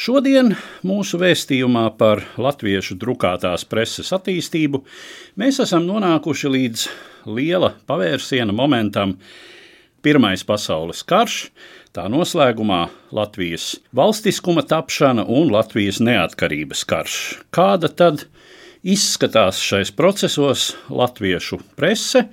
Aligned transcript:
Šodien 0.00 0.54
mūsu 0.86 1.18
vēstījumā 1.20 1.82
par 2.00 2.22
latviešu 2.40 2.94
drukātās 3.02 3.66
preses 3.68 4.08
attīstību 4.16 4.78
mēs 5.36 5.58
esam 5.60 5.84
nonākuši 5.84 6.52
līdz 6.54 6.84
liela 7.28 7.74
pavērsiena 7.90 8.54
momentam. 8.56 9.18
Pirmais 10.00 10.40
pasaules 10.48 11.02
karš, 11.04 11.50
tā 11.92 12.06
noslēgumā 12.08 12.78
Latvijas 13.12 13.74
valstiskuma 13.92 14.64
tapšana 14.64 15.26
un 15.28 15.52
Latvijas 15.52 16.00
neatkarības 16.00 16.86
karš. 16.88 17.18
Kāda 17.52 17.92
tad 17.92 18.24
izskatās 18.80 19.60
šais 19.60 19.92
procesos 19.92 20.70
latviešu 20.88 21.60
prese? 21.76 22.24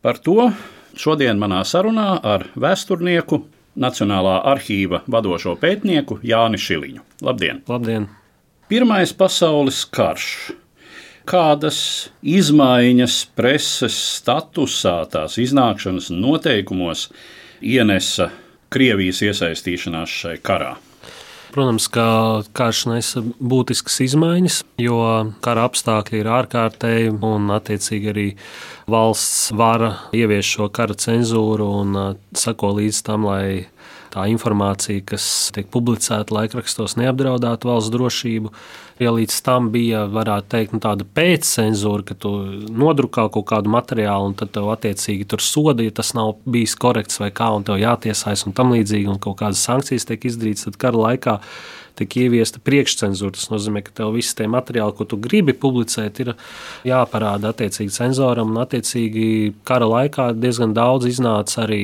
Par 0.00 0.24
to 0.24 0.54
šodien 0.96 1.36
manā 1.36 1.60
sarunā 1.68 2.14
ar 2.24 2.48
vēsturnieku 2.56 3.42
Nacionālā 3.76 4.38
arhīva 4.52 5.02
vadošo 5.10 5.56
pētnieku 5.60 6.20
Jāni 6.26 6.60
Šiliņu. 6.60 7.04
Labdien! 7.22 7.62
Labdien. 7.68 8.08
Pirmais 8.68 9.12
pasaules 9.16 9.84
karš. 9.88 10.52
Kādas 11.28 11.78
izmaiņas 12.24 13.18
preses 13.36 13.96
statusā, 14.16 15.02
tās 15.12 15.36
iznākšanas 15.40 16.08
noteikumos 16.14 17.08
ienesa 17.60 18.30
Krievijas 18.72 19.20
iesaistīšanās 19.24 20.12
šai 20.22 20.36
karā? 20.44 20.74
Protams, 21.52 21.86
ka 21.88 22.06
karš 22.56 22.82
nesa 22.90 23.22
būtiskas 23.40 23.96
izmaiņas, 24.04 24.58
jo 24.84 24.98
kara 25.44 25.64
apstākļi 25.68 26.20
ir 26.20 26.28
ārkārtēji 26.38 27.14
un, 27.14 27.48
attiecīgi, 27.56 28.10
arī 28.12 28.26
valsts 28.90 29.54
vara 29.56 29.94
ievies 30.16 30.48
šo 30.48 30.68
kara 30.68 30.96
cenzūru 30.98 31.70
un 31.80 31.96
uh, 31.96 32.10
sako 32.36 32.74
līdz 32.80 33.00
tam, 33.06 33.24
lai 33.30 33.64
tā 34.18 34.26
informācija, 34.32 35.04
kas 35.06 35.24
tiek 35.54 35.68
publicēta 35.72 36.34
laikrakstos, 36.34 36.96
neapdraudētu 36.98 37.70
valsts 37.70 37.94
drošību. 37.94 38.52
Ja 38.98 39.12
līdz 39.14 39.36
tam 39.46 39.70
bija, 39.70 40.02
varētu 40.10 40.50
teikt, 40.50 40.74
nu, 40.74 40.82
tāda 40.82 41.06
pēccensūra, 41.14 42.02
ka 42.08 42.16
tu 42.18 42.32
nodrukā 42.74 43.28
kaut 43.34 43.46
kādu 43.52 43.70
materiālu, 43.70 44.32
un 44.32 44.36
tad 44.38 44.50
tev 44.56 44.70
attiecīgi 44.74 45.28
tur 45.30 45.44
soda, 45.44 45.86
ja 45.86 45.94
tas 45.94 46.10
nav 46.18 46.34
bijis 46.50 46.74
korekts 46.80 47.22
vai 47.22 47.30
kā, 47.30 47.52
un 47.54 47.66
tev 47.68 47.78
jātiesājas 47.78 48.48
un 48.48 48.56
tam 48.58 48.74
līdzīgi, 48.74 49.10
un 49.12 49.22
kaut 49.22 49.38
kādas 49.44 49.62
sankcijas 49.68 50.08
tiek 50.08 50.26
izdarītas, 50.32 50.66
tad 50.66 50.80
kara 50.82 51.04
laikā 51.06 51.38
tika 51.98 52.22
ieviesta 52.24 52.62
priekšcensūra. 52.64 53.34
Tas 53.36 53.48
nozīmē, 53.52 53.82
ka 53.86 53.94
tev 54.00 54.14
visi 54.16 54.34
tie 54.38 54.48
materiāli, 54.50 54.94
ko 54.98 55.06
tu 55.08 55.18
gribi 55.22 55.54
publicēt, 55.56 56.22
ir 56.24 56.32
jāparāda 56.88 57.52
attiecīgi 57.52 57.94
cenzoram. 57.94 58.54
Attiecīgi, 58.62 59.26
kara 59.68 59.88
laikā 59.90 60.30
diezgan 60.38 60.74
daudz 60.76 61.08
iznāca 61.10 61.64
arī 61.66 61.82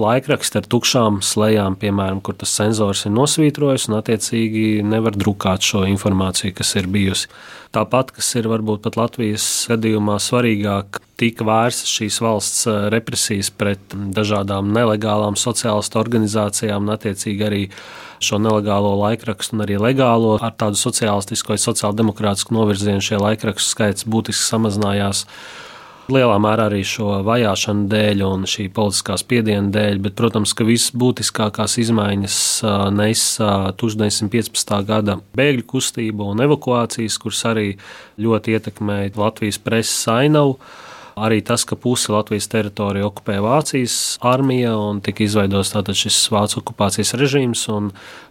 laikraksti 0.00 0.62
ar 0.62 0.70
tukšām 0.70 1.20
slēgām, 1.26 1.78
piemēram, 1.80 2.22
kur 2.24 2.38
tas 2.40 2.54
cenzors 2.56 3.04
ir 3.06 3.14
nosvītrojis, 3.16 3.88
un 3.90 3.98
attiecīgi 4.00 4.66
nevar 4.86 5.18
drukāt 5.18 5.66
šo 5.66 5.84
informāciju, 5.90 6.54
kas 6.60 6.74
ir 6.80 6.90
bijusi. 6.90 7.30
Tāpat, 7.74 8.14
kas 8.16 8.32
ir 8.38 8.50
varbūt 8.50 8.82
pat 8.86 8.98
Latvijas 8.98 9.44
gadījumā 9.70 10.16
svarīgāk, 10.22 11.02
tika 11.20 11.44
vērstas 11.44 11.90
šīs 11.92 12.20
valsts 12.24 12.66
represijas 12.92 13.50
pret 13.52 13.96
dažādām 14.16 14.72
nelegālām 14.74 15.36
sociālistu 15.38 16.00
organizācijām 16.00 16.86
un 16.86 16.94
attiecīgi 16.96 17.46
arī 17.46 17.64
šo 18.20 18.40
nelegālo 18.40 18.94
laikrakstu 19.00 19.56
un 19.56 19.64
arī 19.66 19.80
legālo 19.80 20.36
ar 20.40 20.54
tādu 20.60 20.80
sociālistisku 20.80 21.54
vai 21.54 21.60
sociāldemokrātisku 21.60 22.56
novirzienu 22.56 23.04
šie 23.04 23.20
laikrakstu 23.20 23.76
skaits 23.76 24.08
būtiski 24.08 24.46
samazinājās. 24.48 25.26
Lielā 26.10 26.40
mērā 26.42 26.64
arī 26.66 26.80
šo 26.86 27.20
vajāšanu 27.22 27.84
dēļ 27.90 28.22
un 28.26 28.46
šī 28.50 28.66
politiskā 28.74 29.14
spiediena 29.20 29.70
dēļ, 29.70 30.00
bet, 30.02 30.16
protams, 30.18 30.56
ka 30.58 30.66
visbūtiskākās 30.66 31.76
izmaiņas 31.84 32.38
nesa 32.96 33.50
1915. 33.78 34.74
gada 34.88 35.20
bēgļu 35.38 35.66
kustība 35.70 36.26
un 36.32 36.42
evakuācijas, 36.48 37.18
kuras 37.22 37.44
arī 37.52 37.68
ļoti 38.18 38.56
ietekmēja 38.56 39.14
Latvijas 39.20 39.60
preses 39.62 40.02
ainavu. 40.10 40.58
Arī 41.20 41.42
tas, 41.44 41.66
ka 41.68 41.76
pusi 41.76 42.12
Latvijas 42.14 42.48
teritoriju 42.48 43.10
okupēja 43.10 43.42
Vācijas 43.44 43.94
armija 44.24 44.72
un 44.80 45.02
tika 45.04 45.26
izveidots 45.26 45.74
šis 46.00 46.16
Vācijas 46.32 46.62
okupācijas 46.62 47.12
režīms. 47.20 47.66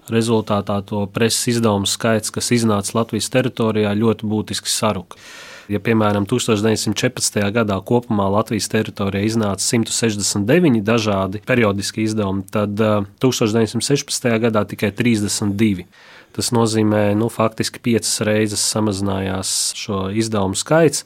Rezultātā 0.10 0.80
to 0.90 1.04
preses 1.14 1.52
izdevumu 1.54 1.86
skaits, 1.86 2.34
kas 2.34 2.50
iznāca 2.56 2.96
Latvijas 2.98 3.30
teritorijā, 3.30 3.94
ļoti 3.94 4.26
būtiski 4.26 4.72
saruka. 4.74 5.22
Ja, 5.70 5.78
piemēram, 5.78 6.26
1914. 6.26 7.38
gadā 7.54 7.78
kopumā 7.86 8.26
Latvijas 8.34 8.72
teritorijā 8.74 9.28
iznāca 9.28 9.62
169 9.62 10.82
dažādi 10.82 11.44
periodiski 11.46 12.08
izdevumi, 12.08 12.42
tad 12.50 12.74
1916. 12.74 14.26
Uh, 14.32 14.40
gadā 14.42 14.66
tikai 14.66 14.90
32. 14.98 15.86
Tas 16.34 16.50
nozīmē, 16.58 17.12
ka 17.14 17.20
nu, 17.22 17.30
faktiski 17.30 17.82
piecas 17.86 18.18
reizes 18.26 18.66
samazinājās 18.74 19.54
šo 19.78 20.08
izdevumu 20.10 20.58
skaits 20.58 21.06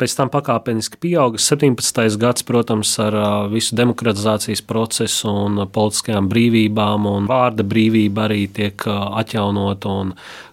pēc 0.00 0.14
tam 0.18 0.30
pakāpeniski 0.32 1.00
pieauga. 1.02 1.40
17. 1.40 2.16
gads, 2.20 2.46
protams, 2.46 2.94
ar 3.02 3.16
visu 3.52 3.76
demokratizācijas 3.78 4.64
procesu 4.68 5.30
un 5.30 5.66
politiskajām 5.72 6.30
brīvībām, 6.32 7.08
un 7.10 7.28
vārda 7.30 7.66
brīvība 7.66 8.26
arī 8.28 8.46
tiek 8.52 8.86
atjaunota. 8.88 9.98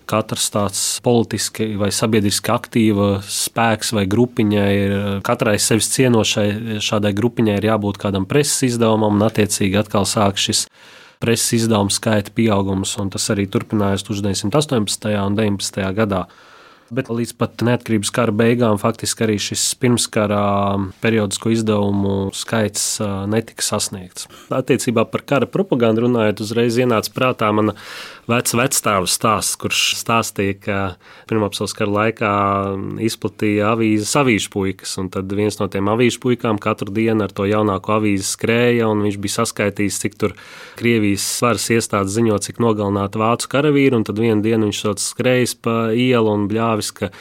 Katrs 0.09 0.47
tāds 0.49 0.79
politiski 1.05 1.75
vai 1.77 1.91
sabiedriski 1.93 2.49
aktīvs 2.49 3.27
spēks 3.29 3.91
vai 3.93 4.07
grupiņai 4.09 4.69
ir 4.73 4.95
katrai 5.25 5.59
sevis 5.61 5.91
cienošai 5.93 6.79
šādai 6.81 7.11
grupiņai 7.13 7.59
ir 7.59 7.67
jābūt 7.69 7.99
kādam 8.01 8.25
preses 8.25 8.71
izdevumam, 8.71 9.19
un 9.19 9.27
attiecīgi 9.27 9.77
atkal 9.77 10.09
sāk 10.09 10.41
šis 10.41 10.65
preses 11.21 11.59
izdevumu 11.59 11.93
skaita 11.93 12.33
pieaugums, 12.33 12.95
un 12.97 13.11
tas 13.13 13.29
arī 13.29 13.45
turpinājās 13.51 14.07
1918. 14.07 15.13
un 15.27 15.37
19. 15.37 15.83
gadā. 16.01 16.25
Bet 16.89 17.11
līdz 17.13 17.35
pat 17.37 17.61
neatkarības 17.61 18.09
kara 18.09 18.33
beigām 18.33 18.79
faktiski 18.81 19.21
arī 19.27 19.35
šis 19.37 19.61
pirmskara 19.77 20.41
periodisko 21.03 21.51
izdevumu 21.53 22.31
skaits 22.33 22.95
netika 23.29 23.61
sasniegts. 23.61 24.25
Attiecībā 24.49 25.05
par 25.11 25.21
kara 25.29 25.45
propagandu 25.45 26.07
runājot, 26.07 26.41
uzreiz 26.41 26.79
ienāca 26.81 27.13
prātā 27.13 27.51
mana 27.53 27.75
vecs 28.29 28.55
vecstāvu 28.57 29.09
stāsts, 29.09 29.57
kurš 29.61 29.83
stāstīja, 29.99 30.57
ka 30.65 30.79
Pirmā 31.29 31.51
pasaules 31.51 31.75
kara 31.77 31.93
laikā 31.93 32.31
izplatīja 33.05 33.75
avīzes 33.75 34.15
avīžu 34.17 34.49
puikas, 34.53 34.95
un 35.01 35.11
tad 35.13 35.29
viens 35.37 35.59
no 35.59 35.67
tiem 35.69 35.89
avīžu 35.93 36.17
puikām 36.23 36.57
katru 36.61 36.89
dienu 36.93 37.25
ar 37.25 37.33
to 37.33 37.45
jaunāko 37.49 37.99
avīzi 37.99 38.25
skrēja, 38.25 38.87
un 38.89 39.03
viņš 39.05 39.19
bija 39.21 39.35
saskaitījis, 39.35 39.99
cik 40.01 40.17
tur 40.17 40.33
Krievijas 40.79 41.27
varas 41.45 41.67
iestādes 41.75 42.15
ziņo, 42.17 42.39
cik 42.45 42.61
nogalināti 42.63 43.21
vācu 43.21 43.51
karavīri, 43.51 43.99
un 43.99 44.07
tad 44.09 44.21
vienu 44.21 44.41
dienu 44.45 44.69
viņš 44.71 44.81
sauc 44.87 45.03
skrējis 45.03 45.53
pa 45.61 45.75
ielu 45.93 46.33
un 46.33 46.47
bļāvis 46.49 46.78
prāvis, 46.79 46.91
ka 46.93 47.11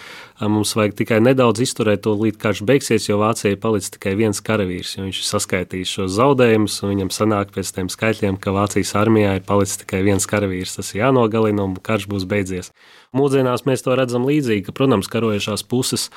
mums 0.46 0.74
vajag 0.76 0.94
tikai 0.94 1.20
nedaudz 1.20 1.60
izturēt 1.60 2.02
to 2.02 2.14
līdz 2.14 2.38
karš 2.38 2.62
beigsies, 2.62 3.08
jo 3.08 3.18
Vācijai 3.18 3.58
palicis 3.58 3.90
tikai 3.90 4.14
viens 4.14 4.40
karavīrs. 4.40 4.98
Viņš 4.98 5.18
ir 5.18 5.26
saskaitījis 5.26 5.94
šos 5.96 6.14
zaudējumus, 6.14 6.82
un 6.82 6.92
viņam 6.92 7.10
sanāk 7.10 7.50
pēc 7.52 7.72
tiem 7.74 7.88
skaitļiem, 7.88 8.38
ka 8.38 8.54
Vācijas 8.54 8.94
armijā 8.94 9.36
ir 9.38 9.42
palicis 9.46 9.82
tikai 9.82 10.02
viens 10.06 10.26
karavīrs. 10.26 10.76
Tas 10.78 10.94
ir 10.94 11.02
jānogalina, 11.02 11.64
un 11.64 11.74
karš 11.74 12.06
būs 12.08 12.28
beidzies. 12.28 12.70
Mūsdienās 13.12 13.66
mēs 13.66 13.82
to 13.82 13.96
redzam 13.98 14.26
līdzīgi, 14.28 14.68
ka, 14.68 14.72
protams, 14.76 15.10
karojušās 15.10 15.66
puses 15.66 16.08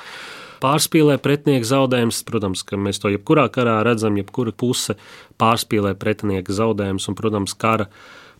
pārspīlē 0.62 1.18
pretinieku 1.18 1.66
zaudējumus. 1.66 2.22
Protams, 2.28 2.62
ka 2.62 2.78
mēs 2.78 3.02
to 3.02 3.10
jebkurā 3.10 3.48
karā 3.50 3.80
redzam, 3.82 4.16
jebkura 4.20 4.54
puse 4.54 4.94
pārspīlē 5.42 5.96
pretinieku 5.98 6.54
zaudējumus, 6.54 7.08
un, 7.10 7.18
protams, 7.18 7.56
kara 7.58 7.90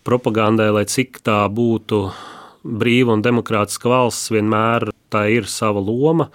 propagandai, 0.07 0.69
lai 0.71 0.87
cik 0.87 1.19
tā 1.23 1.41
būtu 1.51 2.05
brīva 2.63 3.15
un 3.17 3.23
demokrātiska 3.23 3.91
valsts 3.91 4.31
vienmēr 4.33 4.89
tā 5.13 5.27
ir 5.31 5.49
sava 5.51 5.83
loma. 5.83 6.29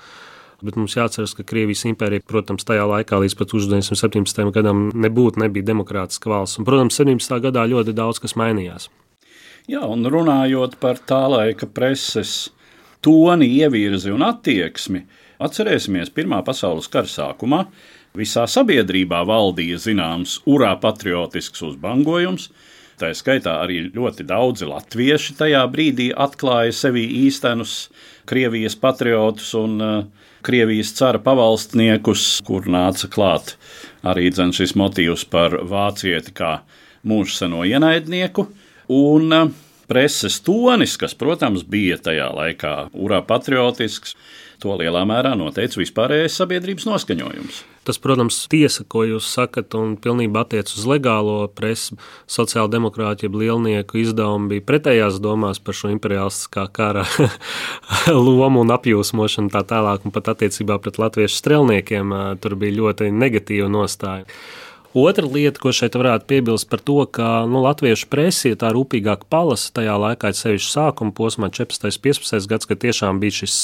Bet 0.59 0.75
mums 0.75 0.97
jāatcerās, 0.97 1.37
ka 1.39 1.45
Krievijas 1.47 1.85
impērija, 1.87 2.25
protams, 2.27 2.67
tajā 2.67 2.83
laikā 2.91 3.21
līdz 3.23 3.37
pat 3.39 3.53
1917. 3.53 4.41
gadam 4.57 4.89
nebūtu 4.91 5.39
nebija 5.39 5.69
demokrātiska 5.69 6.33
valsts. 6.33 6.59
Un, 6.59 6.67
protams, 6.67 6.99
17. 6.99 7.37
gadā 7.45 7.63
ļoti 7.71 7.95
daudz 7.95 8.19
kas 8.23 8.35
mainījās. 8.39 8.89
Jā, 9.71 9.85
un 9.87 10.03
runājot 10.09 10.79
par 10.83 10.99
tā 11.07 11.21
laika 11.31 11.69
preses 11.71 12.49
toni, 13.05 13.47
ievirzi 13.61 14.11
un 14.11 14.25
attieksmi, 14.27 15.05
atcerēsimies 15.39 16.11
Pirmā 16.17 16.41
pasaules 16.47 16.91
kara 16.91 17.07
sākumā. 17.07 17.67
Visā 18.19 18.49
sabiedrībā 18.51 19.21
valdīja 19.29 19.79
zināms 19.85 20.41
urā 20.49 20.73
patriotisks 20.81 21.63
uzbangojums, 21.69 22.49
Tā 22.99 23.13
skaitā 23.15 23.61
arī 23.63 23.85
ļoti 23.95 24.25
daudzi 24.27 24.67
latvieši 24.67 25.37
tajā 25.39 25.61
brīdī 25.71 26.09
atklāja 26.11 26.75
sevi 26.75 27.05
īstenus 27.27 27.89
Krievijas 28.29 28.75
patriotus 28.79 29.53
un 29.59 29.77
uh, 29.79 30.01
Krievijas 30.43 30.91
cara 30.99 31.21
pavalstniekus, 31.23 32.41
kur 32.47 32.67
nāca 32.67 33.11
klāt 33.11 33.55
arī 34.03 34.33
šis 34.35 34.75
motīvs 34.79 35.25
par 35.31 35.55
vācieti 35.63 36.35
kā 36.35 36.59
mūžseno 37.07 37.63
ienaidnieku. 37.71 38.49
Un 38.91 39.33
uh, 39.33 39.49
preses 39.89 40.41
tonis, 40.45 40.99
kas, 41.01 41.17
protams, 41.19 41.65
bija 41.65 41.99
tajā 42.09 42.29
laikā 42.37 42.75
urā 42.95 43.23
patriotisks, 43.27 44.15
To 44.59 44.75
lielā 44.75 45.05
mērā 45.07 45.37
noteica 45.39 45.79
vispārējais 45.79 46.35
sabiedrības 46.41 46.89
noskaņojums. 46.89 47.61
Tas, 47.87 48.01
protams, 48.03 48.41
tiesa, 48.51 48.83
ko 48.91 49.05
jūs 49.07 49.29
sakat, 49.31 49.71
un 49.79 49.93
pilnībā 50.03 50.43
attiecas 50.43 50.75
uz 50.81 50.87
legālo 50.91 51.37
presi. 51.55 51.95
Sociāldemokrāti, 52.27 53.29
jeb 53.29 53.39
lielnieku 53.39 54.01
izdevumi 54.03 54.57
bija 54.57 54.67
pretējās 54.67 55.21
domās 55.23 55.63
par 55.63 55.79
šo 55.79 55.93
imperialistiskā 55.95 56.67
kara 56.75 57.07
lomu 58.29 58.65
un 58.67 58.75
apjūsmošanu 58.75 59.55
tā 59.55 59.63
tālāk, 59.71 60.03
un 60.03 60.15
pat 60.17 60.35
attiecībā 60.35 60.81
pret 60.83 60.99
latviešu 60.99 61.39
strelniekiem 61.39 62.17
tur 62.43 62.59
bija 62.59 62.81
ļoti 62.81 63.13
negatīva 63.15 63.71
nostāja. 63.71 64.27
Otra 64.97 65.27
lieta, 65.29 65.61
ko 65.61 65.69
šeit 65.75 65.99
varētu 66.01 66.25
piebilst 66.31 66.69
par 66.71 66.81
to, 66.81 67.03
ka 67.13 67.45
nu, 67.45 67.61
latviešu 67.61 68.09
presi 68.09 68.55
tā 68.57 68.71
rūpīgāk 68.73 69.27
palasa 69.29 69.69
tajā 69.77 69.99
laikā, 70.01 70.31
sevišķi 70.33 70.73
sākuma 70.73 71.13
posmā, 71.13 71.51
14. 71.53 71.85
un 71.93 72.01
15. 72.09 72.49
gads, 72.49 72.69
kad 72.71 72.81
tiešām 72.81 73.21
bija 73.21 73.43
šis 73.43 73.59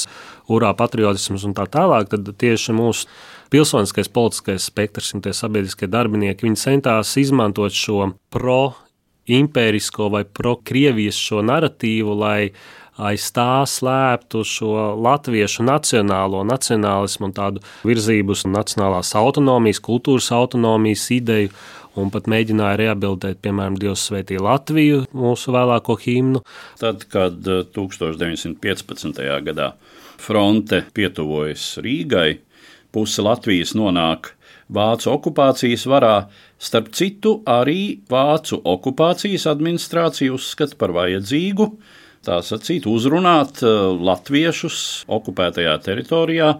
urā 0.53 0.69
patriotisms 0.77 1.47
un 1.49 1.57
tā 1.57 1.65
tālāk, 1.65 2.11
tad 2.13 2.29
tieši 2.29 2.77
mūsu 2.77 3.09
pilsoniskais 3.49 4.11
politiskais 4.13 4.69
spektrs 4.69 5.15
un 5.17 5.25
tie 5.25 5.33
sabiedriskie 5.33 5.89
darbinieki, 5.89 6.45
viņi 6.45 6.61
centās 6.61 7.17
izmantot 7.17 7.73
šo 7.73 8.11
pro 8.29 8.75
impērisko 9.25 10.11
vai 10.13 10.21
pro-krievijas 10.29 11.17
šo 11.17 11.41
narratīvu, 11.45 12.13
lai 12.21 12.39
aiz 12.97 13.27
tā 13.35 13.63
slēptu 13.67 14.43
šo 14.47 14.73
latviešu 15.03 15.65
nacionālo 15.67 16.43
nacionālismu 16.47 17.29
un 17.29 17.33
tādu 17.35 17.63
virzību 17.87 18.35
uz 18.35 18.45
nacionālās 18.47 19.13
autonomijas, 19.19 19.81
kultūras 19.83 20.31
autonomijas 20.35 21.09
ideju. 21.15 21.51
Un 21.95 22.09
pat 22.11 22.25
mēģināja 22.27 22.75
rehabilitēt, 22.81 23.37
piemēram, 23.39 23.77
Dievs 23.79 24.01
svētī 24.09 24.35
Latviju, 24.35 25.05
mūsu 25.15 25.53
vēlāko 25.55 25.95
himnu. 26.01 26.41
Tad, 26.81 27.05
kad 27.07 27.39
1915. 27.71 29.21
Eh, 29.23 29.37
gadā 29.45 29.69
fronte 30.19 30.81
pietuvojas 30.95 31.77
Rīgai, 31.79 32.41
puse 32.91 33.23
Latvijas 33.23 33.71
nonāk 33.79 34.33
Vācu 34.75 35.11
okupācijas 35.13 35.85
varā, 35.87 36.15
starp 36.59 36.89
citu, 36.97 37.37
arī 37.47 38.01
Vācu 38.11 38.59
okupācijas 38.59 39.45
administrācija 39.51 40.33
uzskata 40.35 40.75
par 40.79 40.91
vajadzīgu 40.95 41.69
tā 42.25 42.39
sacīt, 42.45 42.87
uzrunāt 42.89 43.61
eh, 43.63 43.71
latviešus 44.09 45.05
okupētajā 45.11 45.75
teritorijā 45.85 46.51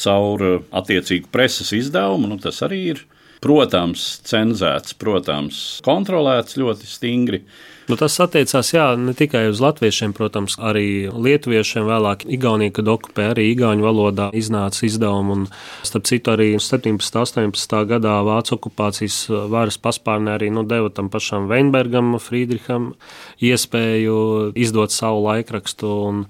caur 0.00 0.46
eh, 0.46 0.60
attiecīgu 0.80 1.30
preses 1.32 1.72
izdevumu. 1.76 2.30
Nu, 2.30 2.40
tas 2.42 2.62
arī 2.66 2.80
ir, 2.94 3.02
protams, 3.44 4.06
cenzēts, 4.28 4.96
protams, 5.00 5.60
kontrolēts 5.86 6.58
ļoti 6.60 6.88
stingri. 6.88 7.44
Nu, 7.90 7.96
tas 7.98 8.14
attiecās 8.22 8.68
jā, 8.70 8.84
ne 8.94 9.10
tikai 9.18 9.48
uz 9.50 9.58
latviešiem, 9.58 10.12
protams, 10.14 10.54
arī 10.62 11.10
lietuviešiem. 11.10 11.88
Vēlāk 11.88 12.22
Igaunija, 12.36 12.70
kad 12.76 12.90
okupēja 12.92 13.32
arī 13.32 13.48
igauņu 13.50 13.82
valodā, 13.82 14.28
iznāca 14.36 14.84
izdevumi. 14.86 15.34
Un, 15.34 15.42
starp 15.88 16.06
citu, 16.06 16.30
arī 16.36 16.52
17. 16.54 16.86
un 16.92 17.50
18. 17.50 17.74
gadā 17.90 18.14
Vācu 18.28 18.54
okupācijas 18.60 19.16
varas 19.50 19.80
paspārnē 19.82 20.36
arī 20.36 20.52
nu, 20.54 20.62
deva 20.70 20.92
tam 20.94 21.10
pašam 21.10 21.50
Weinbergam, 21.50 22.14
Friedriham 22.22 22.92
iespēju 23.42 24.20
izdot 24.54 24.94
savu 24.94 25.26
laikrakstu. 25.26 25.90
Un, 26.12 26.24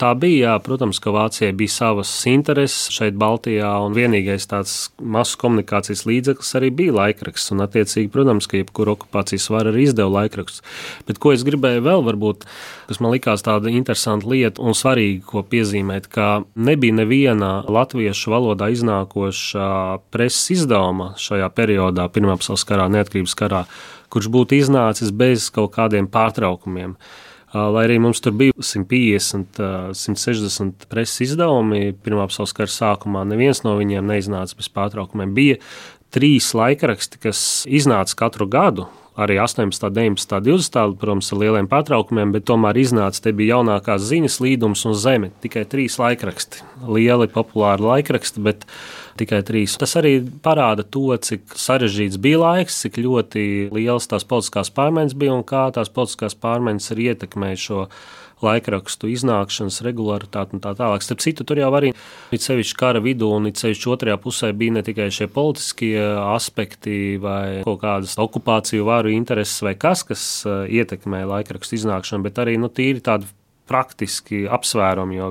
Tā 0.00 0.14
bija, 0.16 0.46
jā, 0.46 0.52
protams, 0.64 0.96
ka 0.96 1.12
Vācijai 1.12 1.52
bija 1.52 1.74
savas 1.74 2.08
intereses 2.30 2.88
šeit, 2.94 3.18
Baltijā, 3.20 3.68
un 3.84 3.92
vienīgais 3.92 4.46
tāds 4.48 4.72
masu 4.96 5.36
komunikācijas 5.42 6.06
līdzeklis 6.08 6.56
arī 6.56 6.70
bija 6.78 6.94
laikraksts. 6.96 7.52
Un, 7.52 7.60
attiecīgi, 7.66 8.08
protams, 8.14 8.48
ka 8.48 8.62
jebkura 8.62 8.94
okupācijas 8.94 9.50
vara 9.52 9.68
arī 9.68 9.84
izdeva 9.90 10.22
laikrakstus. 10.22 10.64
Bet 11.04 11.20
ko 11.20 11.34
es 11.36 11.44
gribēju 11.44 11.84
vēl, 11.84 12.06
varbūt, 12.08 12.48
kas 12.88 13.02
man 13.04 13.12
likās 13.12 13.44
tāda 13.44 13.68
interesanta 13.68 14.32
lieta 14.32 14.64
un 14.64 14.72
svarīga, 14.78 15.20
ko 15.34 15.44
piezīmēt, 15.44 16.08
ka 16.08 16.32
nebija 16.56 16.96
neviena 17.02 17.54
latviešu 17.68 18.32
valodā 18.32 18.72
iznākoša 18.72 19.70
preses 20.08 20.54
izdevuma 20.62 21.12
šajā 21.20 21.52
periodā, 21.52 22.08
Pirmā 22.08 22.40
pasaules 22.40 22.64
karā, 22.64 22.88
neatkarības 22.88 23.36
karā, 23.36 23.66
kurš 24.08 24.32
būtu 24.32 24.64
iznācis 24.64 25.12
bez 25.12 25.52
kaut 25.52 25.76
kādiem 25.76 26.08
pārtraukumiem. 26.08 26.96
Lai 27.50 27.82
arī 27.88 27.96
mums 27.98 28.20
tur 28.22 28.36
bija 28.38 28.54
150, 28.62 29.58
160 29.98 30.86
preses 30.90 31.24
izdevumi, 31.26 31.96
Pirmā 31.98 32.28
pasaules 32.30 32.54
kara 32.54 32.70
sākumā 32.70 33.24
neviens 33.26 33.64
no 33.64 33.74
viņiem 33.80 34.06
neiznāca 34.06 34.54
bez 34.58 34.70
pārtraukumiem. 34.70 35.32
Bija 35.34 35.56
trīs 36.14 36.52
laikraksti, 36.54 37.18
kas 37.26 37.40
iznāca 37.66 38.18
katru 38.22 38.46
gadu. 38.50 38.86
Arī 39.20 39.40
18, 39.42 39.90
19, 39.90 40.38
20, 40.46 40.94
protams, 41.00 41.32
ar 41.34 41.40
lieliem 41.42 41.66
pārtraukumiem, 41.68 42.30
bet 42.32 42.46
tomēr 42.48 42.78
iznāca 42.80 43.26
te 43.26 43.34
bija 43.36 43.56
jaunākās 43.58 44.06
ziņas, 44.06 44.38
līdums 44.40 44.86
un 44.86 44.94
zeme. 44.96 45.32
Tikai 45.42 45.66
trīs 45.68 45.98
laikraksti, 46.00 46.62
lieli, 46.86 47.26
populāri 47.34 47.84
laikraksti, 47.84 48.44
bet 48.46 48.64
tikai 49.18 49.42
trīs. 49.46 49.76
Tas 49.80 49.96
arī 49.98 50.18
parāda 50.44 50.84
to, 50.86 51.08
cik 51.16 51.56
sarežģīts 51.58 52.20
bija 52.22 52.40
laiks, 52.44 52.80
cik 52.84 53.00
ļoti 53.02 53.44
liels 53.74 54.08
tās 54.10 54.26
politiskās 54.28 54.72
pārmaiņas 54.76 55.18
bija 55.18 55.36
un 55.36 55.46
kā 55.46 55.68
tās 55.74 55.92
politiskās 55.92 56.38
pārmaiņas 56.38 56.90
arī 56.94 57.12
ietekmēja 57.14 57.62
šo 57.66 57.86
laikrakstu 58.44 59.10
iznākšanas 59.12 59.80
regularitāti 59.84 60.56
un 60.56 60.62
tā 60.64 60.72
tālāk. 60.78 61.04
Starp 61.04 61.20
citu, 61.20 61.44
tur 61.44 61.60
jau 61.60 61.70
arī 61.76 61.92
it 62.32 62.44
sevišķi 62.44 62.78
kara 62.80 63.02
vidū 63.04 63.28
un 63.36 63.50
it 63.50 63.60
sevišķi 63.60 63.90
otrajā 63.92 64.16
pusē 64.22 64.52
bija 64.56 64.78
ne 64.78 64.84
tikai 64.86 65.10
šie 65.12 65.28
politiskie 65.32 65.98
aspekti 66.00 67.18
vai 67.20 67.60
kaut 67.66 67.82
kādas 67.82 68.16
okupāciju 68.20 68.88
varu 68.88 69.12
intereses 69.12 69.60
vai 69.66 69.74
kas, 69.80 70.04
kas 70.08 70.24
uh, 70.48 70.62
ietekmē 70.64 71.26
laikrakstu 71.28 71.76
iznākšanu, 71.80 72.24
bet 72.26 72.40
arī 72.40 72.56
nu, 72.60 72.72
tīri 72.72 73.04
tādi 73.04 73.28
praktiski 73.70 74.46
apsvērumi, 74.50 75.20
jo 75.20 75.28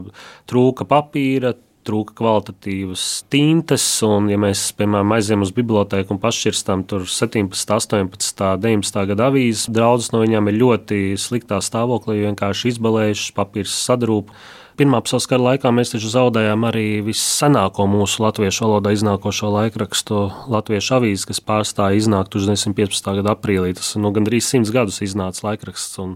trūka 0.49 0.87
papīra, 0.87 1.55
trūka 1.89 2.15
kvalitatīvas 2.19 3.05
tintes. 3.33 3.85
Un, 4.05 4.29
ja 4.31 4.37
mēs, 4.41 4.67
piemēram, 4.77 5.15
aizejam 5.17 5.43
uz 5.45 5.53
biblioteku 5.55 6.15
un 6.15 6.21
pašķirstām 6.21 6.85
tur 6.89 7.07
17, 7.09 7.73
18, 7.75 8.45
19 8.61 9.09
gada 9.11 9.29
avīzes, 9.31 9.67
daudzas 9.73 10.13
no 10.13 10.23
viņām 10.23 10.51
ir 10.51 10.61
ļoti 10.61 11.01
sliktā 11.19 11.59
stāvoklī, 11.65 12.21
vienkārši 12.27 12.75
izbalējušas, 12.75 13.35
papīrs 13.37 13.75
sadrūp. 13.89 14.33
Pirmā 14.79 15.01
pasaules 15.03 15.25
kara 15.27 15.43
laikā 15.43 15.73
mēs 15.75 15.89
taču 15.91 16.07
zaudējām 16.07 16.61
arī 16.69 17.01
vissenāko 17.03 17.83
mūsu 17.91 18.21
latviešu 18.23 18.63
valodā 18.63 18.93
iznākošo 18.95 19.49
laikrakstu 19.51 20.21
Latviešu 20.47 20.93
avīzi, 20.95 21.25
kas 21.27 21.43
pārstāja 21.43 21.97
iznākt 21.99 22.31
1915. 22.31 23.09
gada 23.17 23.33
aprīlī. 23.35 23.73
Tas 23.75 23.89
nu, 23.99 24.13
gandrīz 24.15 24.47
simts 24.47 24.71
gadus 24.71 25.01
iznāca 25.03 25.49
laikraksts. 25.49 25.99
Un, 25.99 26.15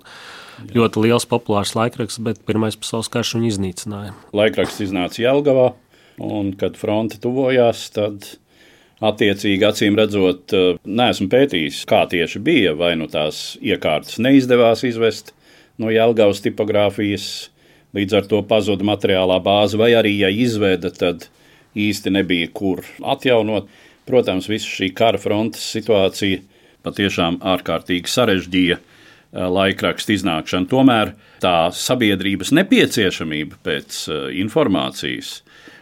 Jā. 0.64 0.78
Ļoti 0.78 1.04
liels 1.04 1.28
populārs 1.28 1.74
laikraksts, 1.76 2.22
bet 2.24 2.40
Pirmais 2.48 2.80
pasaules 2.80 3.12
karš 3.12 3.36
viņu 3.36 3.52
iznīcināja. 3.52 4.16
Laikraksts 4.38 4.86
iznāca 4.86 5.20
Jelgavā, 5.20 5.70
un 6.24 6.54
kad 6.56 6.80
fronte 6.80 7.20
tuvojās, 7.20 7.90
tad 7.92 8.30
attiecīgi 9.04 9.68
acīm 9.68 10.00
redzot, 10.00 10.54
eh, 10.56 10.78
neesmu 10.86 11.28
pētījis, 11.34 11.84
kā 11.90 12.06
tieši 12.08 12.40
bija, 12.40 12.78
vai 12.80 12.96
nu 12.96 13.12
tās 13.12 13.58
iekārtas 13.60 14.24
neizdevās 14.24 14.88
izvest 14.88 15.34
no 15.82 15.92
Jelgavas 15.92 16.40
tipogrāfijas, 16.46 17.50
līdz 17.98 18.18
ar 18.20 18.30
to 18.30 18.42
pazuda 18.48 18.86
materiālā 18.88 19.40
bāze, 19.44 19.78
vai 19.80 19.92
arī, 19.98 20.16
ja 20.24 20.32
izveda, 20.34 20.92
tad 20.94 21.28
īsti 21.76 22.14
nebija 22.14 22.50
kur 22.54 22.84
atjaunot. 23.02 23.70
Protams, 24.04 24.50
visa 24.52 24.68
šī 24.68 24.90
kara 24.96 25.22
frontes 25.22 25.64
situācija 25.76 26.42
patiešām 26.84 27.40
ārkārtīgi 27.54 28.12
sarežģīja 28.12 28.82
Eh, 29.34 29.42
laikraksta 29.50 30.14
iznākšanu. 30.14 30.68
Tomēr 30.70 31.16
tā 31.42 31.72
sabiedrības 31.74 32.52
nepieciešamība 32.54 33.58
pēc 33.66 33.96
eh, 34.06 34.26
informācijas, 34.44 35.40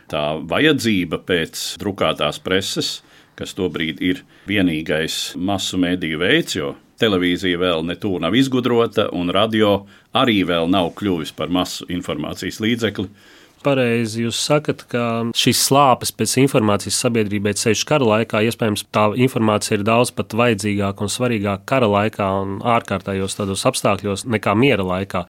tā 0.07 0.21
vajadzība 0.47 1.19
pēc 1.27 1.63
drukātās 1.81 2.39
preses, 2.39 3.01
kas 3.35 3.51
tobrīd 3.57 3.99
ir 3.99 4.21
vienīgais 4.47 5.33
masu 5.35 5.81
mediju 5.83 6.21
veids, 6.23 6.55
jo 6.55 6.77
televīzija 7.03 7.59
vēl 7.59 7.83
netūlīt 7.89 8.23
nav 8.23 8.37
izgudrota, 8.39 9.09
un 9.11 9.33
radio 9.35 9.81
arī 10.17 10.41
vēl 10.47 10.69
nav 10.71 10.91
kļuvis 10.99 11.33
par 11.35 11.51
masu 11.53 11.87
informācijas 11.89 12.59
līdzekli. 12.63 13.09
pareizi 13.61 14.23
jūs 14.23 14.39
sakat, 14.41 14.87
ka 14.89 15.03
šīs 15.37 15.59
slāpes 15.67 16.09
pēc 16.17 16.31
informācijas 16.41 16.97
sabiedrībai 17.03 17.53
ceļš 17.53 17.83
kara 17.85 18.07
laikā, 18.09 18.41
iespējams, 18.49 18.87
tā 18.89 19.11
informācija 19.13 19.77
ir 19.77 19.85
daudz 19.85 20.09
pat 20.17 20.33
vajadzīgāka 20.33 21.05
un 21.05 21.13
svarīgāka 21.13 21.67
kara 21.69 21.91
laikā 21.91 22.31
un 22.41 22.57
ārkārtējos 22.65 23.37
tādos 23.37 23.67
apstākļos 23.69 24.25
nekā 24.25 24.57
miera 24.57 24.87
laikā. 24.87 25.27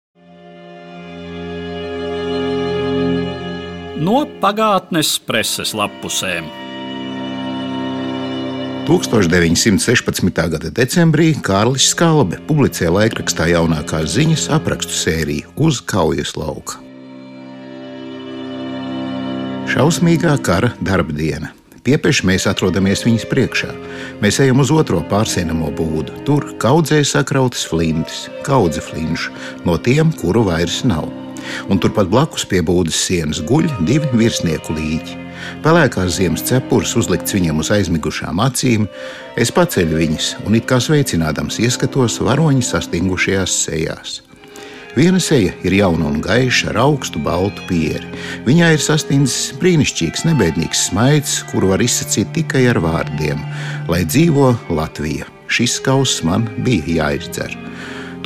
No 3.98 4.22
pagātnes 4.44 5.16
preses 5.24 5.72
lapusēm. 5.74 6.57
1916. 8.88 10.32
gada 10.32 10.70
decembrī 10.72 11.34
Kārlis 11.44 11.90
Skalbe 11.92 12.38
publicēja 12.48 12.88
laikrakstā 12.94 13.50
jaunākās 13.50 14.14
ziņas 14.14 14.46
aprakstu 14.56 14.96
sēriju 14.96 15.50
uz 15.60 15.82
kaujas 15.84 16.32
lauka. 16.40 16.78
Šausmīgā 19.68 20.38
kara 20.40 20.72
darba 20.80 21.12
diena. 21.12 21.52
Piepeši 21.84 22.30
mēs 22.32 22.48
atrodamies 22.48 23.04
viņas 23.04 23.28
priekšā. 23.28 23.74
Mēs 24.24 24.40
ejam 24.40 24.64
uz 24.64 24.72
otro 24.72 25.02
pārsienamo 25.12 25.68
būdu. 25.76 26.24
Tur 26.24 26.54
kaudzē 26.56 27.02
sakrautas 27.04 27.68
flintis, 27.68 28.24
kaudze 28.48 28.80
flinšu, 28.80 29.36
no 29.68 29.76
tiem, 29.76 30.16
kuru 30.16 30.48
vairs 30.48 30.80
nav. 30.88 31.12
Un 31.68 31.76
turpat 31.76 32.08
blakus 32.08 32.48
pie 32.48 32.64
būdas 32.64 33.04
sienas 33.04 33.44
guļ 33.44 33.68
divi 33.84 34.08
virsnieku 34.16 34.80
līķi. 34.80 35.27
Pelēkās 35.64 36.16
ziemas 36.18 36.44
cepures 36.48 36.94
uzlikts 36.98 37.36
viņam 37.36 37.62
uz 37.62 37.72
aizmigušām 37.74 38.40
acīm, 38.44 38.86
es 39.36 39.52
paceļu 39.54 40.00
viņas 40.00 40.30
un 40.46 40.56
it 40.58 40.68
kā 40.70 40.80
sveicinādams 40.82 41.60
ieskatos 41.64 42.20
varoņi 42.24 42.64
sastingušajās 42.66 43.60
sejās. 43.66 44.18
Viena 44.98 45.20
seja 45.22 45.52
ir 45.62 45.76
jauna 45.78 46.08
un 46.08 46.18
gaiša, 46.24 46.72
ar 46.72 46.80
augstu 46.88 47.20
baltu 47.22 47.62
pieri. 47.68 48.08
Viņai 48.48 48.72
ir 48.74 48.82
sastindzis 48.82 49.52
brīnišķīgs, 49.60 50.24
nebeidīgs 50.26 50.88
smaids, 50.88 51.36
kuru 51.52 51.70
var 51.70 51.84
izsacīt 51.84 52.32
tikai 52.34 52.64
ar 52.72 52.82
vārdiem: 52.82 53.42
Lai 53.86 54.02
dzīvo 54.08 54.54
Latvija! 54.74 55.28
Šis 55.48 55.78
kauss 55.80 56.24
man 56.26 56.48
bija 56.66 56.98
jāizdzer. 56.98 57.54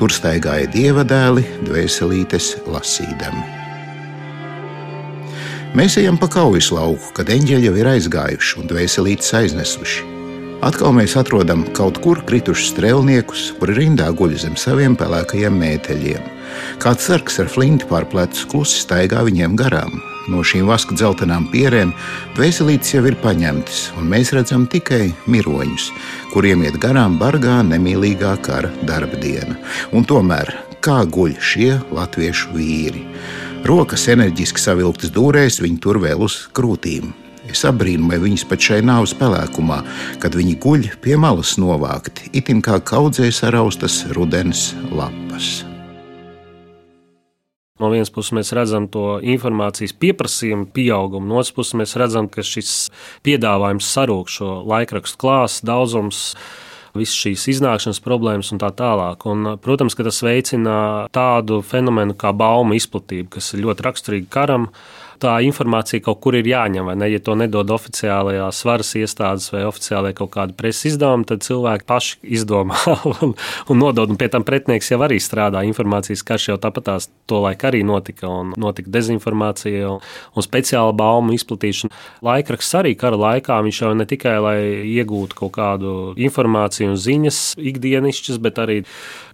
Tur 0.00 0.10
staigāja 0.10 0.70
dieva 0.72 1.04
dēli, 1.06 1.44
dvēselītes 1.68 2.56
lasīdami. 2.66 3.61
Mēs 5.72 5.94
ejam 5.96 6.18
pa 6.20 6.26
kaujas 6.28 6.66
lauku, 6.68 7.14
kad 7.16 7.30
eņģeļi 7.32 7.64
jau 7.64 7.76
ir 7.80 7.88
aizgājuši 7.94 8.58
un 8.60 8.66
dvēselītes 8.68 9.30
aiznesuši. 9.38 10.02
Atkal 10.68 10.92
mēs 10.92 11.14
atrodam 11.16 11.62
kaut 11.72 11.96
kur 12.04 12.18
kritušus 12.28 12.74
strēlniekus, 12.74 13.46
kuri 13.56 13.78
rindā 13.78 14.10
guļ 14.12 14.34
zem 14.42 14.58
saviem 14.60 14.92
pelēkajiem 15.00 15.54
mēteļiem. 15.62 16.26
Kāds 16.82 17.06
sargs 17.08 17.40
ar 17.40 17.48
flinti 17.48 17.88
pār 17.88 18.04
plecu 18.12 18.50
klusi 18.50 18.82
staigā 18.82 19.22
viņiem 19.24 19.54
garām. 19.56 19.96
No 20.28 20.44
šīm 20.44 20.68
vaska 20.68 20.92
dzeltenām 20.92 21.46
pierēm 21.54 21.94
veselītes 22.36 22.92
jau 22.92 23.06
ir 23.08 23.16
paņemtas, 23.24 23.86
un 23.96 24.12
mēs 24.12 24.34
redzam 24.36 24.66
tikai 24.68 25.06
miroņus, 25.24 25.86
kuriem 26.34 26.66
iet 26.66 26.76
garām 26.84 27.16
bargā, 27.22 27.62
nemīlīgā 27.70 28.34
kara 28.44 28.68
darba 28.84 29.16
diena. 29.24 29.56
Un 29.96 30.04
tomēr, 30.04 30.52
kā 30.84 31.00
guļ 31.08 31.40
šie 31.40 31.70
latviešu 31.96 32.52
vīri? 32.58 33.06
Rokas 33.62 34.08
enerģiski 34.10 34.58
savilktas 34.58 35.12
dūrēs, 35.14 35.60
viņi 35.62 35.76
tur 35.84 36.00
vēl 36.02 36.24
uz 36.26 36.34
krūtīm. 36.50 37.12
Es 37.46 37.60
apbrīnoju 37.68 38.24
viņus 38.24 38.44
pat 38.50 38.64
šai 38.66 38.80
nāves 38.82 39.12
pelēkumā, 39.14 39.76
kad 40.18 40.34
viņi 40.34 40.56
guļ 40.62 40.88
pie 41.04 41.14
malas 41.14 41.52
novākti, 41.62 42.26
itin 42.34 42.58
kā 42.64 42.80
kaudzēs 42.82 43.38
araustas 43.46 44.00
rudens 44.18 44.72
lapas. 44.90 45.60
No 47.78 47.92
vienas 47.94 48.10
puses 48.14 48.34
mēs 48.34 48.50
redzam 48.54 48.88
to 48.90 49.20
informācijas 49.22 49.94
pieprasījumu 49.94 50.66
pieaugumu, 50.74 51.30
no 51.30 51.38
otras 51.38 51.54
puses 51.54 51.78
mēs 51.78 51.94
redzam, 52.02 52.26
ka 52.26 52.42
šis 52.42 52.90
piedāvājums 53.22 53.94
sarūk 53.94 54.30
šo 54.30 54.56
laikrakstu 54.66 55.22
klāstu 55.22 55.70
daudzums 55.70 56.32
visas 56.96 57.16
šīs 57.16 57.46
iznākšanas 57.54 58.02
problēmas 58.04 58.52
un 58.54 58.60
tā 58.62 58.72
tālāk. 58.76 59.26
Un, 59.30 59.54
protams, 59.62 59.96
ka 59.96 60.06
tas 60.06 60.22
veicina 60.24 60.74
tādu 61.14 61.62
fenomenu 61.66 62.16
kā 62.18 62.34
baumu 62.36 62.76
izplatību, 62.78 63.30
kas 63.36 63.52
ir 63.54 63.64
ļoti 63.66 63.86
raksturīga 63.88 64.32
karam 64.32 64.68
tā 65.22 65.36
informācija 65.46 66.02
kaut 66.04 66.20
kur 66.24 66.36
ir 66.38 66.48
jāņem, 66.48 66.90
ne? 66.98 67.08
Ja 67.12 67.20
to 67.22 67.36
nedod 67.38 67.70
oficiālajās 67.74 68.62
varas 68.66 68.92
iestādes 68.98 69.48
vai 69.54 69.64
oficiālajā 69.68 70.16
kaut 70.18 70.32
kāda 70.34 70.56
preses 70.58 70.92
izdevuma, 70.92 71.26
tad 71.28 71.44
cilvēki 71.46 71.86
paši 71.88 72.18
izdomā 72.38 72.78
un, 73.12 73.34
un 73.70 73.80
nodod. 73.80 74.12
Un 74.12 74.20
pie 74.20 74.28
tam 74.32 74.46
pretinieks 74.46 74.90
jau 74.92 75.00
arī 75.06 75.20
strādā. 75.22 75.62
Informācijas 75.68 76.24
karš 76.26 76.48
jau 76.52 76.58
tāpatās 76.62 77.08
to 77.30 77.42
laiku 77.44 77.70
arī 77.70 77.82
notika, 77.86 78.28
un 78.30 78.54
notika 78.60 78.92
dezinformācija 78.92 79.94
un, 79.94 80.02
un 80.34 80.46
speciāla 80.46 80.94
baumu 80.96 81.36
izplatīšana. 81.36 81.92
Laikraksts 82.26 82.78
arī 82.80 82.94
kara 82.98 83.18
laikā 83.20 83.60
viņš 83.66 83.82
jau 83.84 83.92
ne 83.96 84.08
tikai 84.08 84.36
lai 84.42 84.58
iegūtu 84.92 85.38
kaut 85.38 85.54
kādu 85.56 85.94
informāciju 86.20 86.92
un 86.92 86.98
ziņas 87.00 87.40
ikdienišķas, 87.62 88.40
bet 88.42 88.60
arī 88.62 88.80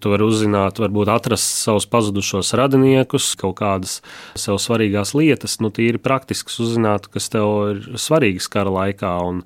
tu 0.03 0.13
vari 0.13 0.27
uzzināt, 0.27 0.79
varbūt 0.81 1.11
atrast 1.11 1.63
savus 1.63 1.87
pazudušos 1.89 2.53
radiniekus, 2.57 3.33
kaut 3.39 3.57
kādas 3.59 3.99
sev 4.39 4.59
svarīgās 4.61 5.15
lietas. 5.17 5.59
Nu, 5.63 5.71
tīri 5.79 6.01
praktisks, 6.03 6.59
uzzināt, 6.61 7.07
kas 7.13 7.31
tev 7.33 7.49
ir 7.71 7.81
svarīgs 7.99 8.49
kara 8.51 8.73
laikā, 8.75 9.15
un 9.25 9.41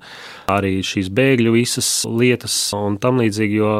arī 0.50 0.76
šīs 0.84 1.08
bēgļu 1.14 1.54
visas 1.54 1.90
lietas 2.10 2.56
un 2.76 2.98
tam 3.00 3.22
līdzīgi. 3.22 3.62
Jo 3.62 3.74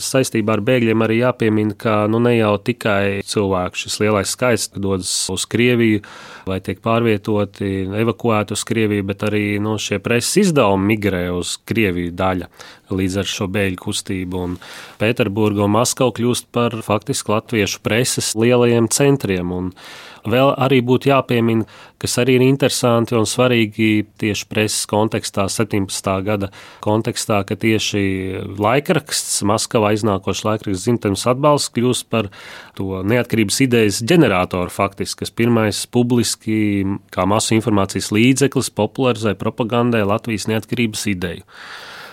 saistībā 0.00 0.56
ar 0.56 0.62
bēgļiem 0.64 1.04
arī 1.04 1.20
jāpiemina, 1.20 1.76
ka 1.78 1.94
nu, 2.10 2.20
ne 2.24 2.34
jau 2.38 2.54
tikai 2.64 3.20
cilvēku 3.26 3.82
šis 3.82 3.98
lielais 4.02 4.32
skaits 4.32 4.70
dodas 4.74 5.12
uz 5.32 5.46
Krieviju 5.50 6.00
vai 6.48 6.60
tiek 6.64 6.80
pārvietoti, 6.82 7.84
evakuēti 8.00 8.56
uz 8.56 8.64
Krieviju, 8.68 9.06
bet 9.10 9.24
arī 9.28 9.44
nu, 9.62 9.76
šie 9.80 10.00
preses 10.02 10.46
izdevumi 10.46 10.94
migrē 10.94 11.24
uz 11.36 11.58
Krieviju 11.68 12.14
daļa 12.16 12.50
līdz 12.90 13.20
ar 13.22 13.28
šo 13.30 13.48
bēgļu 13.52 13.80
kustību. 13.84 14.44
Un 14.46 14.56
Pēterburga 15.00 15.66
un 15.66 15.74
Maskava 15.76 16.14
kļūst 16.16 16.50
par 16.54 16.80
faktiski 16.86 17.34
latviešu 17.34 17.82
preses 17.86 18.32
lielajiem 18.38 18.88
centriem. 18.92 19.52
Un 19.54 19.72
Vēl 20.28 20.50
arī 20.60 20.80
būtu 20.84 21.08
jāpiemina, 21.08 21.64
kas 22.00 22.18
arī 22.20 22.36
ir 22.36 22.44
interesanti 22.44 23.16
un 23.16 23.24
svarīgi 23.28 24.04
tieši 24.20 24.46
preses 24.50 24.84
kontekstā, 24.90 25.46
17. 25.48 26.10
gada 26.26 26.50
kontekstā, 26.84 27.40
ka 27.48 27.56
tieši 27.60 28.02
laikraksts, 28.60 29.40
Maskavā 29.48 29.94
iznākošs 29.96 30.44
laikraksts 30.44 30.84
dzimtenes 30.84 31.24
atbalsts 31.30 31.72
kļūst 31.76 32.08
par 32.12 32.28
to 32.76 33.00
neatkarības 33.06 33.62
idejas 33.64 34.02
ģeneratoru 34.04 34.72
faktiski, 34.72 35.22
kas 35.24 35.32
pirmais 35.32 35.86
publiski 35.88 36.84
kā 37.14 37.24
masu 37.28 37.56
informācijas 37.56 38.12
līdzeklis 38.12 38.72
popularizē 38.76 39.36
propagandai 39.40 40.04
Latvijas 40.04 40.48
neatkarības 40.52 41.06
ideju. 41.14 41.48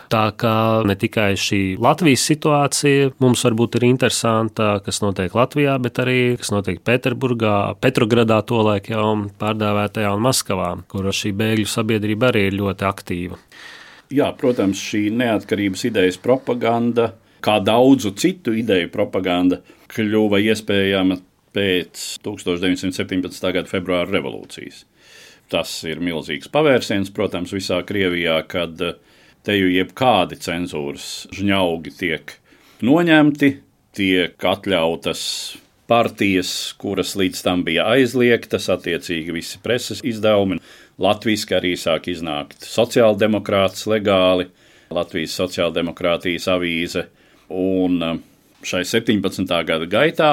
Tā 0.08 0.24
kā 0.40 0.56
ne 0.88 0.96
tikai 0.96 1.34
šī 1.36 1.62
Latvijas 1.84 2.24
situācija 2.30 3.10
mums 3.20 3.42
varbūt 3.44 3.76
ir 3.80 3.88
interesanta, 3.90 4.78
kas 4.86 5.02
notiek 5.04 5.34
Latvijā, 5.36 5.74
bet 5.84 6.00
arī 6.00 6.20
kas 6.40 6.54
notiek 6.56 6.80
Pēterburgā, 6.80 7.76
Petrogradā, 7.84 8.40
tolaik 8.48 8.88
jau 8.94 9.10
pārdēvētajā 9.42 10.14
un 10.16 10.24
Maskavā, 10.24 10.70
kur 10.88 11.10
šī 11.12 11.34
bēgļu 11.36 11.68
sabiedrība 11.68 12.32
arī 12.32 12.46
ir 12.48 12.60
ļoti 12.62 12.88
aktīva. 12.88 13.40
Jā, 14.16 14.30
protams, 14.40 14.80
šī 14.80 15.10
neatkarības 15.12 15.84
idejas 15.90 16.20
propaganda, 16.24 17.10
kā 17.44 17.58
daudzu 17.60 18.14
citu 18.16 18.54
ideju 18.56 18.88
propaganda, 18.94 19.60
kļuva 19.92 20.40
iespējama 20.46 21.20
pēc 21.58 22.06
1917. 22.24 23.52
gada 23.52 23.68
februāra 23.68 24.08
revolūcijas. 24.14 24.86
Tas 25.52 25.72
ir 25.88 26.00
milzīgs 26.04 26.48
pavērsiens, 26.52 27.12
protams, 27.16 27.52
visā 27.56 27.82
Krievijā, 27.88 28.40
kad 28.52 28.80
te 29.48 29.56
jau 29.56 29.70
jebkādi 29.72 30.36
cenzūras 30.44 31.28
žņaugi 31.36 31.94
tiek 31.96 32.34
noņemti, 32.84 33.54
tiek 33.96 34.44
atļautas 34.44 35.22
partijas, 35.88 36.52
kuras 36.82 37.16
līdz 37.16 37.44
tam 37.46 37.64
bija 37.64 37.88
aizliegtas, 37.94 38.68
attiecīgi 38.74 39.32
visi 39.38 39.62
preses 39.64 40.04
izdevumi. 40.04 40.60
Latvijas 41.00 41.46
arī 41.56 41.76
sāk 41.80 42.10
iznākt 42.12 42.66
sociāldemokrāts 42.68 43.86
legāli, 43.88 44.50
Latvijas 44.92 45.38
sociāldemokrātijas 45.40 46.48
avīze. 46.52 47.06
Un 47.54 48.04
uh, 48.04 48.20
šai 48.68 48.84
17. 48.88 49.48
gada 49.68 49.88
gaitā 49.88 50.32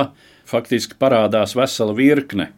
faktiski 0.48 0.98
parādās 0.98 1.54
vesela 1.54 1.94
virkne 1.94 2.50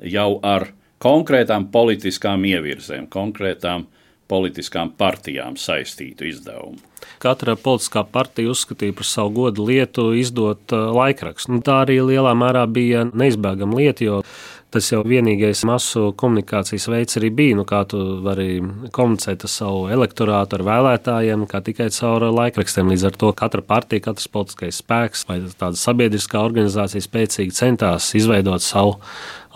jau 0.00 0.38
ar 0.46 0.70
konkrētām 1.02 1.68
politiskām 1.74 2.46
ievirzēm, 2.48 3.10
konkrētām 3.12 3.86
politiskām 4.28 4.92
partijām 4.98 5.56
saistītu 5.60 6.28
izdevumu. 6.28 6.78
Katra 7.22 7.54
politiskā 7.58 8.02
partija 8.12 8.50
uzskatīja 8.52 8.94
par 8.94 9.06
savu 9.06 9.32
godu 9.36 9.64
lietu 9.66 10.10
izdot 10.18 10.74
uh, 10.74 10.90
laikrakstu. 10.94 11.54
Nu, 11.54 11.62
tā 11.64 11.80
arī 11.86 11.98
lielā 12.04 12.34
mērā 12.38 12.66
bija 12.70 13.06
neizbēgama 13.08 13.78
lieta, 13.78 14.06
jo 14.06 14.20
Tas 14.68 14.84
jau 14.92 14.98
vienīgais 15.00 15.62
masu 15.64 16.10
komunikācijas 16.20 16.90
veids 16.92 17.16
arī 17.16 17.30
bija. 17.32 17.56
Nu, 17.56 17.64
kā 17.68 17.78
tu 17.88 17.98
vari 18.20 18.58
komunicēt 18.92 19.46
ar 19.46 19.52
savu 19.52 19.86
elektorātu, 19.94 20.58
ar 20.58 20.64
vēlētājiem, 20.66 21.46
kā 21.48 21.62
tikai 21.64 21.86
caur 21.96 22.26
laikrakstiem. 22.36 22.90
Līdz 22.92 23.06
ar 23.08 23.16
to 23.22 23.30
katra 23.38 23.64
partija, 23.64 24.04
katrs 24.10 24.28
politiskais 24.28 24.82
spēks 24.82 25.24
vai 25.30 25.38
tāda 25.48 25.72
sabiedriskā 25.80 26.44
organizācija 26.44 27.00
spēcīgi 27.00 27.56
centās 27.56 28.10
izveidot 28.20 28.64
savu 28.64 28.98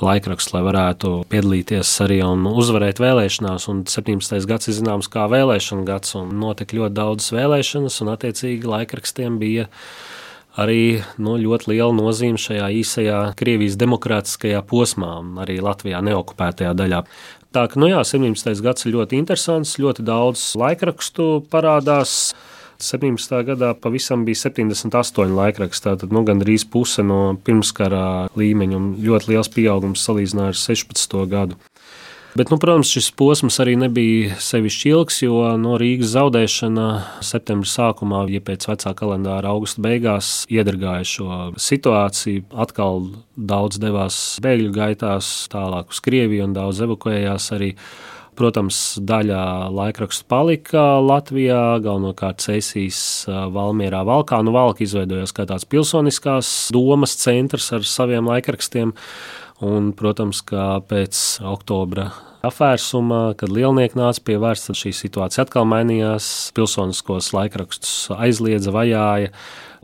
laikrakstu, 0.04 0.56
lai 0.56 0.62
varētu 0.66 1.10
piedalīties 1.32 1.90
arī 2.04 2.20
un 2.26 2.46
uzvarēt 2.50 3.00
vēlēšanās. 3.02 3.68
Un 3.72 3.84
17. 3.88 4.40
gads 4.48 4.70
ir 4.70 4.76
zināms 4.78 5.10
kā 5.12 5.28
vēlēšana 5.30 5.86
gads, 5.88 6.16
un 6.18 6.34
notika 6.42 6.76
ļoti 6.78 6.96
daudzas 6.98 7.34
vēlēšanas, 7.36 8.00
un 8.04 8.12
attiecīgi 8.14 8.68
laikrakstiem 8.68 9.38
bija 9.42 9.68
arī 10.60 11.00
nu, 11.22 11.38
ļoti 11.40 11.72
liela 11.72 11.92
nozīme 11.96 12.40
šajā 12.40 12.68
īsajā 12.82 13.20
Krievijas 13.38 13.78
demokrātiskajā 13.80 14.60
posmā, 14.68 15.14
arī 15.44 15.60
Latvijā 15.64 16.02
neokupētajā 16.04 16.74
daļā. 16.76 17.02
Tā 17.52 17.66
kā 17.68 17.80
nu, 17.80 17.88
jā, 17.90 18.00
17. 18.08 18.60
gads 18.64 18.86
ir 18.86 18.96
ļoti 18.96 19.18
interesants, 19.20 19.78
ļoti 19.80 20.04
daudz 20.08 20.52
laikrakstu 20.60 21.44
parādās. 21.52 22.32
17. 22.82 23.36
gadā 23.46 23.72
pavisam 23.78 24.24
bija 24.26 24.42
78 24.48 25.36
laikraksti, 25.38 25.86
tātad 25.88 26.14
nu, 26.14 26.24
gandrīz 26.26 26.66
puse 26.68 27.04
no 27.06 27.36
pirmskara 27.46 28.28
līmeņa 28.38 28.78
un 28.78 28.88
ļoti 29.04 29.32
liels 29.32 29.52
pieaugums 29.54 30.02
salīdzinājumā 30.08 30.50
ar 30.50 30.58
16. 30.58 31.20
gadu. 31.30 31.60
Bet, 32.32 32.48
nu, 32.48 32.56
protams, 32.56 32.88
šis 32.88 33.10
posms 33.12 33.58
arī 33.60 33.74
nebija 33.76 34.38
sevišķi 34.40 34.88
ilgs, 34.88 35.18
jo 35.20 35.50
no 35.60 35.74
Rīgas 35.80 36.14
zaudēšana 36.14 36.86
septembra 37.20 37.68
sākumā, 37.68 38.22
ja 38.32 38.40
pēc 38.40 38.64
vecā 38.70 38.94
kalendāra 38.96 39.50
augusta 39.52 39.84
beigās 39.84 40.30
iedragāja 40.48 41.04
šo 41.10 41.36
situāciju, 41.60 42.46
atkal 42.64 43.04
daudz 43.36 43.76
devās 43.82 44.22
bēgļu 44.40 44.72
gaitās, 44.72 45.28
tālāk 45.52 45.92
uz 45.92 46.00
Krieviju 46.00 46.48
un 46.48 46.56
daudz 46.56 46.80
evakuējās 46.88 47.52
arī. 47.58 47.74
Protams, 48.32 48.76
daļa 48.96 49.68
laikrakstu 49.76 50.24
palika 50.30 50.82
Latvijā, 51.04 51.76
galvenokārt 51.84 52.40
Cēsīs, 52.40 52.98
Valmierā, 53.28 54.00
Valkā. 54.08 54.38
Nu, 54.40 54.54
Valka 54.56 54.86
izveidojās 54.86 55.34
kā 55.36 55.44
tāds 55.50 55.68
pilsoniskās 55.68 56.70
domas 56.72 57.12
centrs 57.20 57.68
ar 57.76 57.84
saviem 57.84 58.30
laikrakstiem. 58.32 58.94
Un, 59.62 59.92
protams, 59.94 60.40
ka 60.48 60.80
pēc 60.88 61.42
oktobra 61.44 62.08
apvērsuma, 62.42 63.36
kad 63.38 63.52
lielnieki 63.52 64.00
nāca 64.00 64.24
pie 64.24 64.38
varas, 64.40 64.64
tad 64.66 64.80
šī 64.80 64.94
situācija 64.96 65.44
atkal 65.44 65.68
mainījās. 65.68 66.26
Pilsoniskos 66.56 67.30
laikrakstus 67.36 68.08
aizliedza, 68.16 68.72
vajāja, 68.74 69.30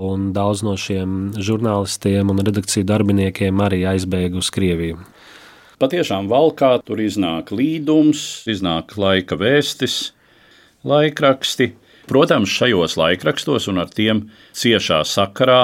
un 0.00 0.32
daudz 0.32 0.64
no 0.66 0.72
šiem 0.80 1.36
žurnālistiem 1.36 2.32
un 2.32 2.42
redakciju 2.48 2.88
darbiniekiem 2.88 3.60
arī 3.68 3.84
aizbēga 3.92 4.40
uz 4.40 4.50
Krieviju. 4.56 4.98
Patiešām 5.78 6.26
valkā 6.26 6.72
tur 6.82 6.98
iznāk 6.98 7.52
līdums, 7.54 8.20
iznāk 8.50 8.96
laika 8.98 9.36
vēstis, 9.38 10.10
laikraksti. 10.82 11.70
Protams, 12.08 12.50
šajos 12.50 12.96
laikrakstos 12.98 13.68
un 13.70 13.78
ar 13.84 13.92
tiem 13.92 14.24
ciešā 14.58 15.04
sakarā 15.06 15.60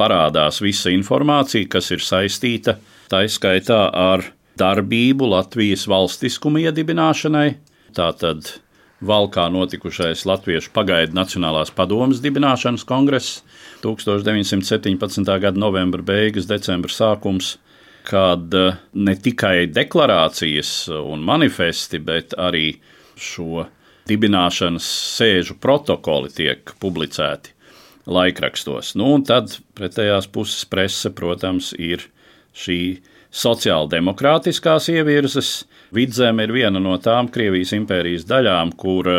parādās 0.00 0.62
visa 0.64 0.92
informācija, 0.94 1.68
kas 1.68 1.90
ir 1.92 2.00
saistīta 2.00 2.78
tā 3.12 3.24
izskaitā 3.26 3.82
ar 3.92 4.24
darbību 4.60 5.28
Latvijas 5.34 5.84
valstiskuma 5.90 6.64
iedibināšanai. 6.64 7.48
Tātad 7.96 8.54
Valkā 9.00 9.46
notikušais 9.48 10.26
Latviešu 10.28 10.74
pagaidu 10.76 11.16
Nacionālās 11.16 11.70
padomas 11.72 12.20
dibināšanas 12.20 12.84
kongress 12.84 13.40
1917. 13.80 15.24
gada 15.40 15.56
novembra 15.56 16.04
beigas, 16.04 16.48
decembra 16.48 16.92
sākums, 16.92 17.54
kad 18.10 18.54
eh, 18.54 18.80
ne 18.92 19.14
tikai 19.16 19.68
deklarācijas 19.70 20.72
un 20.98 21.22
manifesti, 21.26 22.00
bet 22.02 22.34
arī 22.38 22.72
šo 23.20 23.66
dibināšanas 24.10 24.86
sēžu 25.18 25.56
protokoli 25.62 26.32
tiek 26.34 26.72
publicēti 26.82 27.54
laikrakstos. 28.10 28.94
Nu, 28.98 29.12
un 29.14 29.24
tad 29.26 29.54
pretējās 29.78 30.26
puses 30.32 30.64
prese, 30.66 31.12
protams, 31.14 31.70
ir 31.78 32.08
šī 32.56 32.80
sociāldemokrātiskās 33.30 34.88
ievirzes. 34.90 35.52
Vidzeme 35.94 36.46
ir 36.46 36.54
viena 36.54 36.82
no 36.82 36.96
tām 37.02 37.30
Krievijas 37.30 37.74
impērijas 37.76 38.26
daļām, 38.30 38.74
kur 38.78 39.10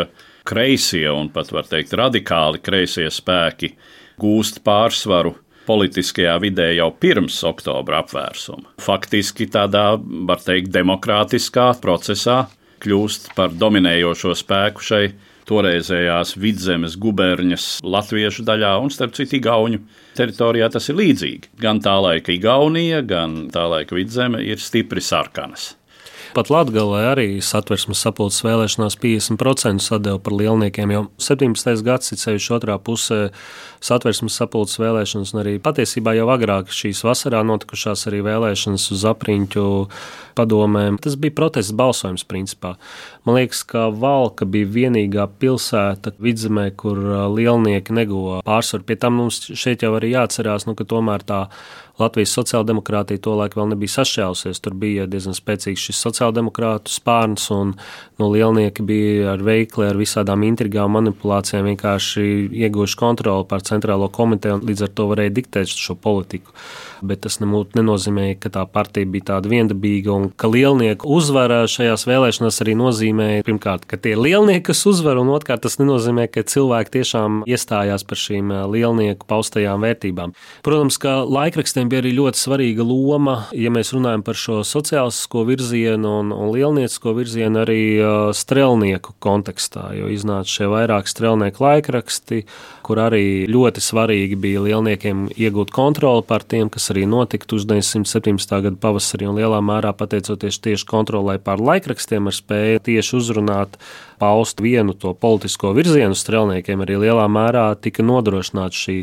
kreisie 0.48 1.06
un 1.12 1.30
pat 1.32 1.52
var 1.54 1.68
teikt 1.70 1.94
radikāli 1.96 2.60
kreisie 2.64 3.08
spēki 3.12 3.72
gūst 4.20 4.60
pārsvaru 4.66 5.36
politiskajā 5.66 6.36
vidē 6.42 6.70
jau 6.76 6.90
pirms 7.02 7.38
oktobra 7.48 8.02
apvērsuma. 8.02 8.74
Faktiski 8.82 9.48
tādā, 9.52 9.92
var 10.28 10.42
teikt, 10.42 10.72
demokrātiskā 10.74 11.72
procesā 11.82 12.46
kļūst 12.82 13.32
par 13.36 13.52
dominējošo 13.54 14.34
spēku 14.38 14.82
šai 14.82 15.04
toreizējās 15.48 16.36
vidzemes 16.40 16.96
guberņas 17.02 17.66
latviešu 17.82 18.44
daļā 18.46 18.72
un, 18.82 18.92
starp 18.94 19.14
citu, 19.16 19.38
Igaunu 19.40 19.82
teritorijā 20.18 20.68
tas 20.72 20.88
ir 20.90 20.98
līdzīgi. 21.00 21.54
Gan 21.62 21.82
tā 21.84 21.96
laika 22.02 22.34
Igaunija, 22.34 23.02
gan 23.06 23.46
tā 23.52 23.66
laika 23.70 23.98
vidzeme 23.98 24.42
ir 24.46 24.62
stipri 24.62 25.02
sarkanas. 25.02 25.72
Pat 26.32 26.48
Latvijā 26.48 27.10
arī 27.10 27.42
satversmes 27.44 28.00
sapulces 28.00 28.40
vēlēšanās 28.46 28.94
50% 29.02 29.84
sadeva 29.84 30.16
par 30.16 30.32
lielniekiem. 30.32 30.94
Jau 30.94 31.02
17. 31.20 31.82
gadsimta 31.84 32.22
ceļš 32.22 32.46
otrā 32.56 32.78
pusē 32.80 33.18
satversmes 33.84 34.38
sapulces 34.40 34.80
vēlēšanas, 34.80 35.34
un 35.34 35.42
arī 35.42 35.58
patiesībā 35.60 36.14
jau 36.16 36.30
agrāk 36.32 36.72
šīs 36.72 37.02
vasarā 37.04 37.42
notikušās 37.44 38.06
arī 38.08 38.22
vēlēšanas 38.24 38.88
uz 38.96 39.04
apriņķu 39.12 39.66
padomēm. 40.38 40.96
Tas 41.04 41.18
bija 41.20 41.36
protests 41.36 41.76
balsojums 41.76 42.24
principā. 42.24 42.78
Man 43.28 43.36
liekas, 43.36 43.60
ka 43.68 43.90
Valka 43.92 44.48
bija 44.48 44.72
vienīgā 44.72 45.28
pilsēta 45.36 46.14
vidzemē, 46.16 46.70
kur 46.80 46.96
lielnieki 47.36 47.92
neguva 47.92 48.40
pārsvaru. 48.48 48.88
Pie 48.88 48.96
tam 49.04 49.20
mums 49.20 49.44
šeit 49.52 49.84
jau 49.84 49.92
arī 50.00 50.14
jāatcerās, 50.14 50.64
nu, 50.64 50.78
ka 50.78 50.88
tomēr 50.88 51.28
tā 51.28 51.44
Latvijas 52.00 52.32
sociāldemokrātija 52.38 53.20
tolaik 53.22 53.56
vēl 53.58 53.72
nebija 53.72 53.96
sašķēlusies. 53.96 54.62
Tur 54.64 54.76
bija 54.78 55.08
diezgan 55.10 55.36
spēcīgs 55.36 55.88
šis 55.88 56.00
sociāldemokrātu 56.06 56.92
spārns, 56.92 57.48
un 57.54 57.74
no 58.20 58.30
lielnieki 58.32 58.86
bija 58.86 59.34
ar 59.34 59.44
veikli, 59.44 59.88
ar 59.90 60.00
visādām 60.00 60.46
intrigām, 60.48 60.94
manipulācijām 60.96 61.68
vienkārši 61.72 62.24
ieguvuši 62.64 62.98
kontroli 63.00 63.48
pār 63.50 63.66
centrālo 63.66 64.08
komiteju 64.12 64.60
un 64.60 64.66
līdz 64.70 64.88
ar 64.88 64.96
to 64.96 65.10
varēja 65.12 65.36
diktēt 65.40 65.76
šo 65.76 65.98
politiku 66.00 66.56
bet 67.02 67.22
tas 67.26 67.38
nenozīmē, 67.42 68.26
ka 68.40 68.50
tā 68.54 68.62
partija 68.70 69.08
bija 69.10 69.32
tāda 69.32 69.50
viendabīga 69.50 70.12
un 70.14 70.28
ka 70.38 70.48
lielnieku 70.50 71.08
uzvara 71.10 71.62
šajās 71.70 72.06
vēlēšanās 72.08 72.62
arī 72.64 72.76
nozīmē, 72.78 73.28
pirmkārt, 73.46 73.86
ka 73.90 73.98
tie 73.98 74.14
ir 74.14 74.22
lielnieki, 74.22 74.64
kas 74.70 74.84
uzvar, 74.88 75.18
un 75.20 75.32
otrkārt, 75.34 75.64
tas 75.66 75.78
nenozīmē, 75.80 76.28
ka 76.30 76.46
cilvēki 76.46 76.94
tiešām 76.98 77.42
iestājās 77.50 78.06
par 78.06 78.22
šīm 78.22 78.54
lielnieku 78.72 79.26
paustajām 79.30 79.82
vērtībām. 79.82 80.34
Protams, 80.66 80.98
ka 81.02 81.18
laikrakstiem 81.26 81.81
bija 81.90 82.02
arī 82.02 82.12
ļoti 82.16 82.38
svarīga 82.38 82.84
loma, 82.86 83.34
ja 83.56 83.70
mēs 83.72 83.92
runājam 83.94 84.22
par 84.26 84.38
šo 84.38 84.60
sociālistisko 84.66 85.44
virzienu 85.48 86.10
un, 86.20 86.32
un 86.34 86.50
lielniecisko 86.54 87.14
virzienu 87.16 87.62
arī 87.62 87.80
strelnieku 88.36 89.14
kontekstā, 89.22 89.88
jo 89.96 90.10
iznāca 90.12 90.50
šie 90.52 90.68
vairāk 90.72 91.10
strelnieku 91.10 91.64
laikraksti, 91.64 92.42
kur 92.86 93.00
arī 93.02 93.48
ļoti 93.50 93.82
svarīgi 93.82 94.38
bija 94.42 94.62
lielniekiem 94.66 95.28
iegūt 95.32 95.72
kontroli 95.74 96.26
pār 96.28 96.44
tiem, 96.44 96.70
kas 96.72 96.90
arī 96.94 97.06
notika 97.08 97.48
1917. 97.54 98.54
gada 98.68 98.78
pavasarī, 98.82 99.30
un 99.30 99.40
lielā 99.40 99.62
mērā 99.64 99.94
pateicoties 99.96 100.60
tieši 100.62 100.88
kontrolē 100.90 101.38
pār 101.42 101.62
laikrakstiem, 101.62 102.28
ar 102.28 102.36
spēju 102.36 102.86
tieši 102.90 103.18
uzrunāt, 103.20 103.80
paust 104.22 104.60
vienu 104.62 104.94
to 104.94 105.10
politisko 105.18 105.72
virzienu 105.74 106.14
strēlniekiem, 106.14 106.84
arī 106.84 107.00
lielā 107.02 107.26
mērā 107.26 107.64
tika 107.82 108.04
nodrošināta 108.06 108.78
šī 108.78 108.98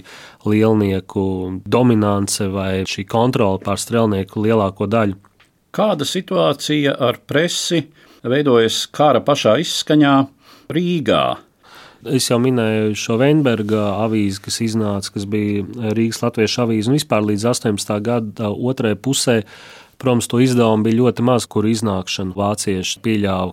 lielnieku 0.48 1.24
dominance 1.68 2.48
vai 2.54 2.86
šī 2.88 3.04
kontrole 3.10 3.60
pār 3.66 3.82
strēlnieku 3.82 4.46
lielāko 4.46 4.88
daļu. 4.88 5.20
Kāda 5.76 6.08
situācija 6.08 6.96
ar 7.10 7.20
presi 7.28 7.84
veidojas 8.24 8.86
kara 8.96 9.20
pašā 9.26 9.60
izskaņā 9.66 10.16
Rīgā? 10.72 11.26
Es 12.08 12.30
jau 12.30 12.40
minēju 12.40 12.96
šo 12.96 13.18
Veinberga 13.20 13.84
avīzi, 14.06 14.40
kas 14.46 14.62
iznāca, 14.64 15.12
kas 15.18 15.28
bija 15.28 15.92
Rīgas 15.98 16.24
Latviešu 16.24 16.64
avīze, 16.64 16.88
un 16.88 16.96
vispār 16.96 17.28
līdz 17.28 17.44
18. 17.52 17.96
gada 18.06 18.54
otrajai 18.56 18.96
pusē, 19.04 19.38
protams, 20.00 20.32
to 20.32 20.40
izdevumu 20.40 20.88
bija 20.88 21.02
ļoti 21.02 21.28
maz, 21.28 21.44
kur 21.52 21.68
iznākšanu 21.68 22.40
vācieši 22.40 23.04
pieļāva 23.04 23.52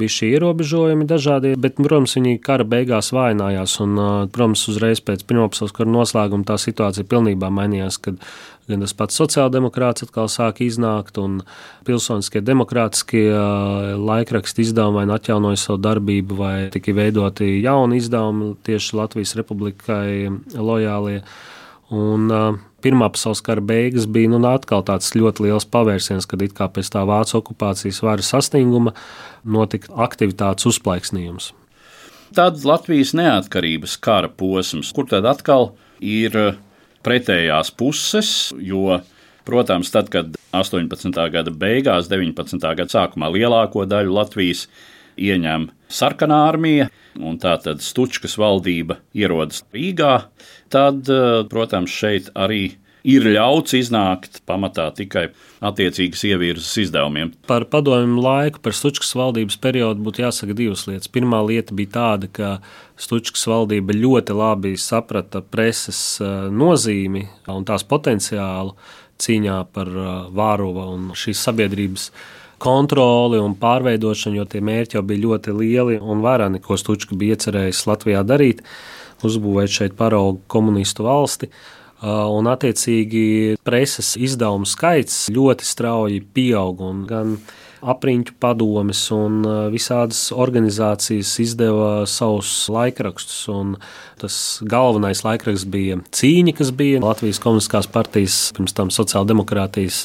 bija 0.00 0.12
šie 0.16 0.30
ierobežojumi 0.34 1.06
dažādi, 1.08 1.54
bet, 1.60 1.76
protams, 1.78 2.16
viņi 2.18 2.40
kara 2.44 2.66
beigās 2.68 3.12
vājinājās. 3.14 3.76
Un, 3.84 4.00
protams, 4.34 4.64
uzreiz 4.72 5.02
pēc 5.04 5.24
Pirmā 5.28 5.46
pasaules 5.52 5.74
kara 5.76 5.90
noslēguma 5.90 6.46
tā 6.48 6.58
situācija 6.60 7.06
pilnībā 7.10 7.50
mainījās, 7.54 8.00
kad 8.02 8.20
gan 8.68 8.84
tas 8.84 8.94
pats 8.96 9.18
sociāldemokrāts 9.20 10.06
atkal 10.06 10.28
sāk 10.32 10.62
iznākt, 10.64 11.18
un 11.20 11.40
pilsoniskie 11.84 12.40
demokrātiskie 12.44 13.26
laikraksti 14.00 14.64
izdevumi 14.64 15.04
nu 15.08 15.16
atjaunoja 15.18 15.60
savu 15.60 15.82
darbību, 15.84 16.38
vai 16.38 16.54
tika 16.74 16.94
veidoti 16.96 17.58
jauni 17.64 18.00
izdevumi 18.00 18.54
tieši 18.64 19.00
Latvijas 19.00 19.36
republikai 19.40 20.30
lojālie. 20.54 21.20
Un, 21.94 22.30
uh, 22.32 22.62
Pirmā 22.84 23.06
pasaules 23.08 23.40
kara 23.40 23.62
beigas 23.64 24.04
bija 24.12 24.28
nu, 24.28 24.42
atkal 24.44 24.82
tāds 24.84 25.14
ļoti 25.16 25.46
liels 25.46 25.64
pavērsiens, 25.72 26.26
kad 26.28 26.42
pēc 26.44 26.90
tā 26.92 27.04
vācu 27.08 27.38
okupācijas 27.38 28.02
varas 28.04 28.28
sasnieguma 28.34 28.92
notika 29.44 29.92
aktivitātes 30.06 30.66
uzplaiksnījums. 30.70 31.52
Tad 32.34 32.64
Latvijas 32.66 33.12
neatkarības 33.14 33.96
kara 34.02 34.28
posms, 34.28 34.90
kur 34.94 35.06
tad 35.06 35.26
atkal 35.28 35.72
ir 36.02 36.34
pretējās 37.04 37.70
puses, 37.76 38.30
jo, 38.58 38.98
protams, 39.46 39.92
tad, 39.94 40.10
kad 40.10 40.34
18. 40.56 41.14
gada 41.30 41.52
beigās, 41.52 42.08
19. 42.10 42.58
gada 42.58 42.90
sākumā 42.90 43.30
lielāko 43.34 43.84
daļu 43.86 44.16
Latvijas 44.16 44.66
ieņem 45.20 45.68
sarkanā 45.86 46.40
armija, 46.48 46.88
un 47.20 47.38
tā 47.38 47.54
tad 47.62 47.84
Stučkas 47.84 48.34
valdība 48.40 48.98
ierodas 49.14 49.62
Rīgā, 49.74 50.14
tad, 50.74 51.04
eh, 51.08 51.44
protams, 51.50 51.92
šeit 51.92 52.32
arī 52.34 52.76
ir 53.04 53.26
ļauts 53.28 53.76
iznākt 53.76 54.40
pamatā 54.48 54.88
tikai 54.96 55.26
attiecīgas 55.64 56.24
ievirzes 56.28 56.72
izdevumiem. 56.86 57.34
Par 57.48 57.66
padomju 57.70 58.22
laiku, 58.24 58.62
par 58.64 58.76
Stučkas 58.76 59.12
valdības 59.18 59.58
periodu 59.60 60.04
būtu 60.04 60.24
jāsaka 60.24 60.56
divas 60.56 60.86
lietas. 60.88 61.10
Pirmā 61.12 61.42
lieta 61.44 61.76
bija 61.76 61.92
tāda, 61.98 62.30
ka 62.32 62.54
Stučkas 63.00 63.44
valdība 63.50 63.96
ļoti 63.96 64.36
labi 64.36 64.74
saprata 64.80 65.44
preses 65.44 66.00
eh, 66.22 66.48
nozīmi 66.48 67.26
un 67.52 67.68
tās 67.68 67.84
potenciālu 67.88 68.74
cīņā 69.20 69.60
par 69.76 69.92
eh, 69.92 70.16
Vāruva 70.34 70.88
un 70.94 71.12
šīs 71.18 71.44
sabiedrības 71.44 72.08
kontroli 72.64 73.40
un 73.42 73.56
pārveidošanu, 73.60 74.38
jo 74.40 74.48
tie 74.48 74.62
mērķi 74.64 74.96
jau 74.96 75.04
bija 75.04 75.26
ļoti 75.26 75.52
lieli 75.58 76.00
un 76.00 76.24
varani, 76.24 76.62
ko 76.64 76.78
Stučka 76.80 77.16
bija 77.18 77.36
iecerējis 77.36 77.84
Latvijā 77.90 78.24
darīt, 78.24 78.62
uzbūvēt 79.24 79.72
šeit 79.72 79.96
paraugu 79.98 80.40
komunistu 80.48 81.04
valsti. 81.04 81.50
Un, 82.04 82.48
attiecīgi, 82.50 83.56
preses 83.64 84.14
izdevumu 84.20 84.68
skaits 84.68 85.30
ļoti 85.32 85.64
strauji 85.64 86.20
pieaug. 86.36 86.82
Gan 87.08 87.38
apriņķu 87.84 88.36
padomes 88.40 89.00
un 89.12 89.42
visādas 89.72 90.26
organizācijas 90.32 91.32
izdeva 91.44 92.04
savus 92.08 92.52
laikrakstus. 92.72 93.44
Tas 94.20 94.38
galvenais 94.68 95.24
laikraksts 95.24 95.68
bija 95.68 96.00
Cīņa, 96.12 96.56
kas 96.60 96.72
bija 96.76 97.02
Latvijas 97.04 97.40
Komunistiskās 97.44 97.88
partijas, 97.92 98.38
pirms 98.56 98.76
tam 98.76 98.92
sociāldemokrātijas 98.92 100.04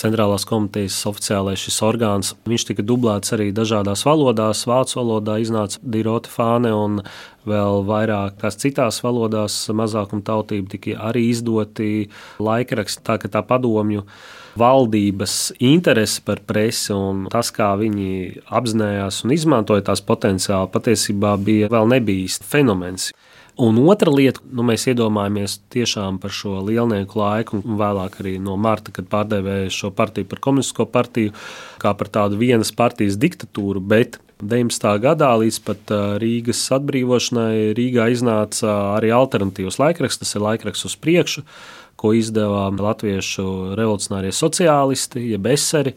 centrālās 0.00 0.44
komitejas 0.48 0.98
oficiālais 1.08 1.60
šis 1.60 1.78
orgāns. 1.86 2.34
Viņš 2.48 2.68
tika 2.70 2.84
dublēts 2.86 3.32
arī 3.36 3.50
dažādās 3.56 4.04
valodās. 4.06 4.66
Vācu 4.68 5.00
valodā 5.00 5.38
iznāca 5.42 5.80
Dirota 5.82 6.32
Fāne 6.32 6.72
un 6.76 7.00
vēl 7.46 7.84
vairākās 7.86 8.58
citās 8.60 9.00
valodās 9.04 9.58
mazākuma 9.74 10.24
tautība 10.26 10.74
tika 10.74 10.98
arī 11.10 11.28
izdoti 11.30 12.08
laikraksti, 12.42 13.04
tā 13.06 13.20
ka 13.22 13.30
tā 13.32 13.44
padomju 13.46 14.04
valdības 14.56 15.52
interese 15.60 16.22
par 16.24 16.40
presi 16.48 16.94
un 16.96 17.26
tas, 17.32 17.52
kā 17.52 17.74
viņi 17.80 18.42
apzinājās 18.56 19.22
un 19.24 19.34
izmantoja 19.36 19.84
tās 19.90 20.02
potenciāli, 20.04 20.72
patiesībā 20.72 21.36
bija 21.44 21.70
vēl 21.72 21.92
nebijis 21.92 22.40
fenomens. 22.44 23.10
Un 23.56 23.78
otra 23.88 24.12
lieta, 24.12 24.42
nu, 24.52 24.60
mēs 24.68 24.84
iedomājamies 24.90 25.54
tiešām 25.72 26.18
par 26.20 26.32
šo 26.34 26.58
lielnieku 26.66 27.16
laiku, 27.16 27.62
un 27.64 27.78
vēlāk 27.80 28.18
arī 28.20 28.34
no 28.42 28.58
marta, 28.60 28.92
kad 28.92 29.08
pārdevēja 29.08 29.70
šo 29.72 29.90
partiju 29.96 30.28
par 30.28 30.42
komunistisko 30.44 30.84
partiju, 30.92 31.32
kā 31.80 31.94
par 31.96 32.10
tādu 32.12 32.36
vienas 32.36 32.74
partijas 32.76 33.16
diktatūru. 33.16 33.80
Bet 33.80 34.18
19. 34.44 34.90
gadā 35.00 35.30
līdz 35.40 35.60
pat 35.64 35.94
Rīgas 36.20 36.60
atbrīvošanai 36.76 37.72
Rīgā 37.78 38.10
iznāca 38.12 38.74
arī 38.98 39.14
alternatīvs 39.16 39.80
laikraksts, 39.80 40.20
tas 40.20 40.36
ir 40.36 40.44
laikraksts 40.44 40.90
uz 40.90 40.98
priekšu, 41.00 41.46
ko 41.96 42.12
izdevā 42.12 42.68
Latviešu 42.76 43.72
revolucionārie 43.78 44.36
sociālisti, 44.36 45.30
jeb 45.32 45.48
eseri 45.48 45.96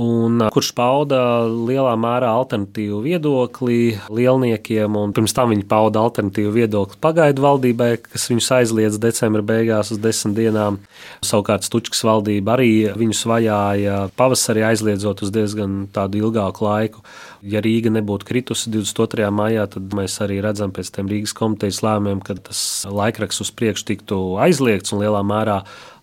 un 0.00 0.42
kurš 0.54 0.72
pauda 0.74 1.20
lielā 1.46 1.92
mērā 2.00 2.30
alternatīvu 2.40 3.00
viedokli 3.04 3.94
lielniekiem. 4.10 4.96
Pirms 5.14 5.34
tam 5.36 5.52
viņi 5.54 5.66
pauda 5.70 6.02
alternatīvu 6.02 6.54
viedokli 6.56 6.98
pagaidu 7.04 7.44
valdībai, 7.44 7.90
kas 8.02 8.26
viņus 8.30 8.50
aizliedz 8.58 8.98
decembra 9.02 9.44
beigās 9.46 9.92
uz 9.94 10.00
desmit 10.02 10.36
dienām. 10.40 10.80
Savukārt 11.24 11.66
Stučkas 11.66 12.02
valdība 12.06 12.56
arī 12.56 12.72
viņus 12.98 13.22
vajāja 13.30 14.00
pavasarī 14.18 14.66
aizliedzot 14.72 15.22
uz 15.22 15.34
diezgan 15.34 15.84
tādu 15.94 16.24
ilgāku 16.24 16.66
laiku. 16.66 17.06
Ja 17.44 17.60
Rīga 17.60 17.90
nebūtu 17.92 18.24
kritusi 18.24 18.70
22. 18.72 19.26
maijā, 19.34 19.66
tad 19.68 19.92
mēs 19.92 20.14
arī 20.24 20.38
redzam 20.40 20.70
pēc 20.72 20.88
tam 20.94 21.10
Rīgas 21.12 21.34
komitejas 21.36 21.82
lēmumiem, 21.84 22.22
ka 22.24 22.38
tas 22.40 22.60
laikraksts 22.88 23.44
uz 23.44 23.50
priekšu 23.52 23.84
tiktu 23.90 24.20
aizliegts 24.40 24.94
un 24.96 25.02
lielā 25.02 25.20
mērā 25.28 25.58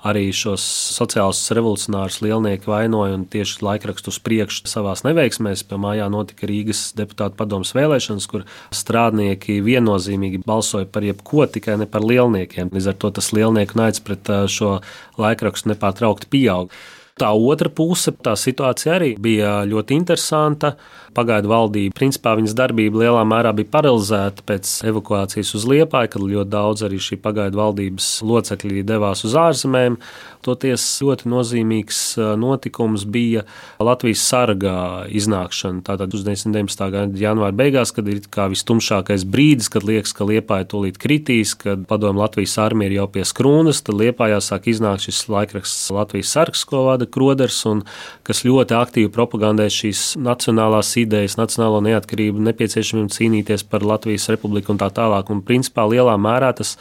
arī 0.05 0.27
šos 0.37 0.61
sociālus 0.93 1.41
revolucionārus 1.57 2.19
lielnieki 2.21 2.69
vainoja 2.69 3.17
un 3.17 3.25
tieši 3.25 3.65
laikrakstu 3.65 4.13
uz 4.13 4.21
priekšu 4.21 4.69
savā 4.69 4.93
neveiksmēs. 5.07 5.65
Mājā 5.81 6.11
notika 6.13 6.45
Rīgas 6.49 6.91
deputātu 6.97 7.39
padomus 7.41 7.73
vēlēšanas, 7.73 8.29
kur 8.29 8.45
strādnieki 8.77 9.63
viennozīmīgi 9.65 10.43
balsoja 10.45 10.85
par 10.93 11.09
jebko, 11.09 11.47
tikai 11.49 11.79
ne 11.81 11.89
par 11.89 12.05
lielniekiem. 12.05 12.69
Līdz 12.69 12.93
ar 12.93 13.01
to 13.01 13.15
tas 13.17 13.33
lielnieku 13.33 13.81
naids 13.81 14.03
pret 14.05 14.29
šo 14.45 14.75
laikrakstu 15.17 15.73
nepārtraukti 15.73 16.29
pieaug. 16.29 16.73
Tā 17.21 17.29
otra 17.35 17.69
puse, 17.69 18.13
tā 18.23 18.33
situācija 18.39 18.95
arī 18.97 19.15
bija 19.21 19.61
ļoti 19.69 19.97
interesanta. 19.99 20.75
Pagaidu 21.11 21.51
valdība, 21.51 21.95
principā 21.97 22.37
viņas 22.39 22.55
darbība 22.55 23.01
lielā 23.03 23.21
mērā 23.27 23.51
bija 23.55 23.67
paralizēta 23.73 24.45
pēc 24.47 24.69
evakuācijas 24.87 25.53
uz 25.57 25.65
Liepāju, 25.67 26.13
kad 26.13 26.23
ļoti 26.23 26.51
daudz 26.51 26.85
arī 26.87 27.01
šī 27.03 27.17
pagaidu 27.19 27.59
valdības 27.59 28.07
locekļi 28.23 28.85
devās 28.87 29.25
uz 29.27 29.35
ārzemēm. 29.35 29.97
Toties 30.41 30.83
ļoti 31.05 31.29
nozīmīgs 31.29 31.99
notikums 32.41 33.03
bija 33.05 33.43
Latvijas 33.83 34.23
sargā 34.25 34.77
iznākšana. 35.11 35.83
Tātad 35.85 36.15
uz 36.17 36.23
19. 36.25 36.87
gada 36.95 37.21
janvāra 37.21 37.53
beigās, 37.53 37.91
kad 37.93 38.07
ir 38.09 38.23
kā 38.31 38.47
vistumšākais 38.49 39.27
brīdis, 39.29 39.69
kad 39.73 39.85
liekas, 39.85 40.15
ka 40.17 40.25
Liepāja 40.25 40.69
tūlīt 40.71 40.97
kritīs, 41.01 41.53
kad 41.59 41.83
padomu 41.89 42.23
Latvijas 42.23 42.55
armija 42.63 42.89
ir 42.89 42.97
jau 43.01 43.09
pie 43.13 43.27
skrūnas, 43.27 43.83
tad 43.85 43.99
Liepājā 44.01 44.39
sāk 44.41 44.71
iznākt 44.71 45.09
šis 45.09 45.25
laikraksts 45.29 45.91
Latvijas 45.93 46.33
sargs, 46.33 46.63
ko 46.65 46.87
vada 46.87 47.05
Kroders, 47.05 47.61
un 47.69 47.83
kas 48.27 48.41
ļoti 48.47 48.79
aktīvi 48.79 49.13
propagandē 49.13 49.69
šīs 49.69 50.15
nacionālās 50.21 50.95
idejas, 51.01 51.37
nacionālo 51.39 51.81
neatkarību, 51.85 52.41
nepieciešamību 52.49 53.13
cīnīties 53.15 53.65
par 53.69 53.85
Latvijas 53.87 54.29
republiku 54.31 54.73
un 54.73 54.81
tā 54.81 54.91
tālāk. 54.93 55.31
Un 55.33 55.43
principā 55.45 55.85
lielā 55.89 56.17
mērā 56.21 56.53
tas 56.57 56.75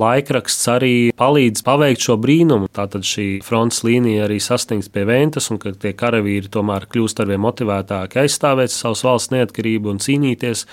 laikraksts 0.00 0.68
arī 0.72 0.94
palīdz 1.16 1.64
paveikt 1.66 2.04
šo 2.06 2.18
brīnumu. 2.20 2.68
Tātad 2.72 3.06
šī 3.06 3.26
frontes 3.44 3.82
līnija 3.86 4.26
arī 4.26 4.38
sasniegts 4.42 4.92
pie 4.92 5.06
Ventas, 5.08 5.50
un 5.52 5.60
ka 5.62 5.72
tie 5.72 5.94
karavīri 5.96 6.52
tomēr 6.52 6.88
kļūst 6.92 7.24
arvien 7.24 7.42
motivētāki 7.44 8.22
aizstāvēt 8.24 8.74
savas 8.74 9.04
valsts 9.06 9.34
neatkarību 9.34 9.94
un 9.94 10.02
cīnīties. 10.02 10.66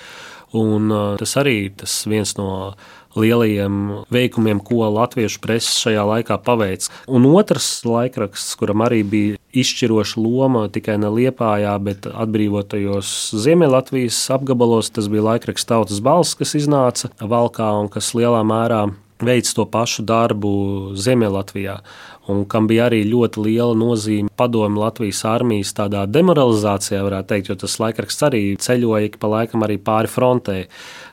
Un 0.54 0.92
uh, 0.92 1.14
tas 1.18 1.32
arī 1.40 1.56
tas 1.74 2.04
viens 2.06 2.36
no 2.38 2.48
lielajiem 3.18 4.04
veikumiem, 4.14 4.60
ko 4.64 4.88
latviešu 4.94 5.40
presa 5.44 5.72
šajā 5.84 6.04
laikā 6.08 6.38
paveic. 6.44 6.88
Un 7.08 7.28
otrs 7.30 7.68
laikraksts, 7.86 8.56
kuram 8.60 8.84
arī 8.86 9.02
bija 9.06 9.40
izšķiroša 9.54 10.20
loma 10.20 10.66
tikai 10.72 10.96
ne 11.02 11.12
Liepājā, 11.14 11.76
bet 11.84 12.08
atbrīvotajos 12.10 13.14
Ziemeļlatvijas 13.44 14.18
apgabalos, 14.34 14.90
tas 14.94 15.10
bija 15.12 15.28
laikraksts 15.30 15.70
Tautas 15.70 16.02
balss, 16.04 16.36
kas 16.38 16.56
iznāca 16.58 17.12
valkā 17.20 17.70
un 17.80 17.90
kas 17.92 18.12
lielā 18.18 18.42
mērā 18.46 18.86
veids 19.28 19.54
to 19.56 19.66
pašu 19.70 20.04
darbu 20.06 20.50
Ziemeļlatvijā, 21.00 21.74
un 22.32 22.44
kam 22.48 22.68
bija 22.70 22.86
arī 22.88 23.02
ļoti 23.08 23.42
liela 23.44 23.74
nozīme 23.76 24.32
padomu 24.36 24.80
Latvijas 24.80 25.22
armijas 25.28 25.74
tādā 25.76 26.04
demoralizācijā, 26.08 27.02
varētu 27.04 27.30
teikt, 27.32 27.50
jo 27.50 27.58
tas 27.64 27.76
laikraksts 27.82 28.26
arī 28.28 28.42
ceļoja 28.60 29.12
pa 29.20 29.30
laikam 29.32 29.66
arī 29.66 29.76
pāri 29.82 30.10
frontē. 30.10 30.56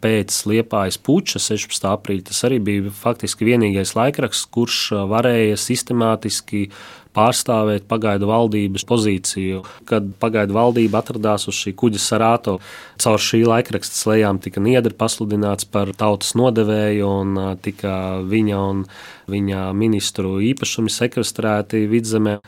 Pēc 0.04 0.38
Liepājas 0.50 0.98
puča 1.02 1.42
16. 1.42 1.90
aprīļa 1.92 2.30
tas 2.32 2.42
arī 2.48 2.62
bija 2.64 2.94
faktiski 2.96 3.48
vienīgais 3.50 3.96
laikraksts, 3.98 4.48
kurš 4.54 4.80
varēja 5.12 5.60
sistemātiski 5.60 6.68
pārstāvēt 7.16 7.88
pagaidu 7.92 8.30
valdības 8.30 8.86
pozīciju. 8.88 9.64
Kad 9.90 10.12
pagaidu 10.22 10.56
valdība 10.58 11.02
atradās 11.02 11.48
uz 11.52 11.58
šī 11.60 11.76
kuģa 11.80 12.02
sarāto, 12.02 12.58
caur 13.02 13.22
šī 13.22 13.44
laikraksta 13.48 13.98
slēgām 13.98 14.42
tika 14.44 14.64
niedri 14.64 14.96
pasludināts 14.98 15.68
par 15.72 15.94
tautas 15.98 16.36
nodevēju 16.40 17.10
un 17.22 17.42
tika 17.64 17.96
viņa 18.28 18.62
un 18.72 18.86
viņa 18.86 19.21
ministru 19.32 20.40
īpašumi 20.52 20.92
sekvestrēti 20.92 21.86
vidzemē 21.92 22.40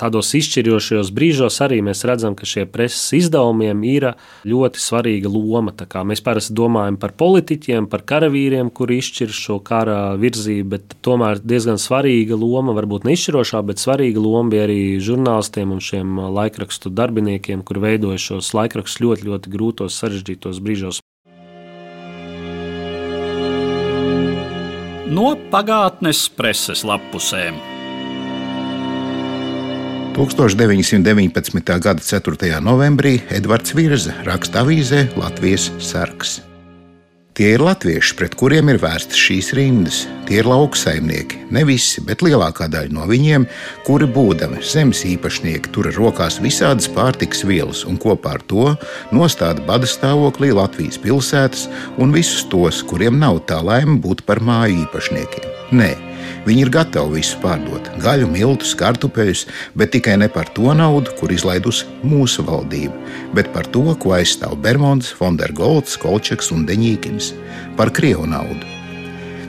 tādos 0.00 0.32
izšķirošajos 0.38 1.10
brīžos 1.12 1.60
arī 1.64 1.80
mēs 1.84 2.04
redzam, 2.08 2.36
ka 2.38 2.48
šie 2.48 2.64
preses 2.70 3.02
izdevumiem 3.18 3.82
ir 3.84 4.06
ļoti 4.48 4.80
svarīga 4.80 5.30
loma. 5.32 5.74
Mēs 6.08 6.24
parasti 6.24 6.56
domājam 6.56 6.96
par 7.00 7.12
politiķiem, 7.20 7.88
par 7.90 8.04
karavīriem, 8.08 8.72
kuri 8.72 9.00
izšķir 9.02 9.34
šo 9.36 9.58
kara 9.64 10.14
virzību, 10.20 10.68
bet 10.72 10.96
tomēr 11.04 11.42
diezgan 11.44 11.80
svarīga 11.80 12.38
loma, 12.40 12.74
varbūt 12.76 13.04
ne 13.08 13.16
izšķirošā, 13.18 13.62
bet 13.68 13.82
svarīga 13.82 14.22
loma 14.24 14.54
bija 14.54 14.66
arī 14.68 14.80
žurnālistiem 15.04 15.76
un 15.76 15.84
šiem 15.84 16.24
laikrakstu 16.40 16.92
darbiniekiem, 16.94 17.64
kuri 17.66 17.86
veidoja 17.90 18.24
šos 18.30 18.54
laikrakstus 18.56 19.04
ļoti, 19.04 19.28
ļoti 19.28 19.56
grūtos, 19.56 20.00
sarežģītos 20.00 20.64
brīžos. 20.64 21.04
No 25.10 25.34
pagātnes 25.50 26.24
preses 26.36 26.84
lapusēm. 26.86 27.58
1919. 30.20 31.78
gada 31.80 32.02
4. 32.04 32.60
novembrī 32.60 33.18
Edvards 33.32 33.74
Virza 33.78 34.14
raksta 34.26 34.64
avīzē 34.64 35.06
Latvijas 35.18 35.70
sarks. 35.78 36.49
Tie 37.30 37.52
ir 37.54 37.62
latvieši, 37.62 38.16
pret 38.18 38.34
kuriem 38.34 38.72
ir 38.72 38.80
vērstas 38.82 39.18
šīs 39.18 39.52
rindas. 39.54 40.00
Tie 40.26 40.40
ir 40.40 40.48
lauksaimnieki, 40.50 41.44
ne 41.54 41.62
visi, 41.66 42.02
bet 42.06 42.24
lielākā 42.26 42.66
daļa 42.70 42.90
no 42.96 43.06
viņiem, 43.06 43.46
kuri 43.86 44.08
būdami 44.10 44.58
zemes 44.66 45.04
īpašnieki, 45.06 45.70
tur 45.70 45.92
rokās 45.94 46.40
visādas 46.42 46.90
pārtikas 46.90 47.44
vielas 47.46 47.84
un 47.86 48.02
kopā 48.02 48.34
ar 48.36 48.44
to 48.50 48.74
nostāda 49.14 49.62
bada 49.66 49.86
stāvoklī 49.86 50.50
Latvijas 50.58 50.98
pilsētas 50.98 51.68
un 52.02 52.14
visus 52.14 52.42
tos, 52.50 52.82
kuriem 52.82 53.22
nav 53.22 53.44
tā 53.46 53.62
laime 53.62 54.00
būt 54.02 54.26
par 54.26 54.42
māju 54.42 54.82
īpašniekiem. 54.84 55.50
Nē, 55.78 55.94
Viņi 56.46 56.64
ir 56.64 56.70
gatavi 56.72 57.20
visu 57.20 57.36
pārdot- 57.42 57.90
gaļu, 58.04 58.30
miltus, 58.32 58.72
kartupeļus, 58.74 59.46
bet 59.76 59.92
tikai 59.92 60.16
ne 60.18 60.28
par 60.28 60.48
to 60.54 60.72
naudu, 60.72 61.12
kur 61.18 61.28
izlaidusi 61.28 61.84
mūsu 62.04 62.44
valdība, 62.46 62.94
bet 63.34 63.52
par 63.52 63.64
to, 63.64 63.94
ko 63.94 64.16
aizstāv 64.16 64.56
Bermons, 64.60 65.12
Fondergolds, 65.12 65.98
Kolčaks 65.98 66.50
un 66.52 66.66
Deņīkins- 66.66 67.32
par 67.76 67.90
Krievu 67.90 68.26
naudu. 68.26 68.64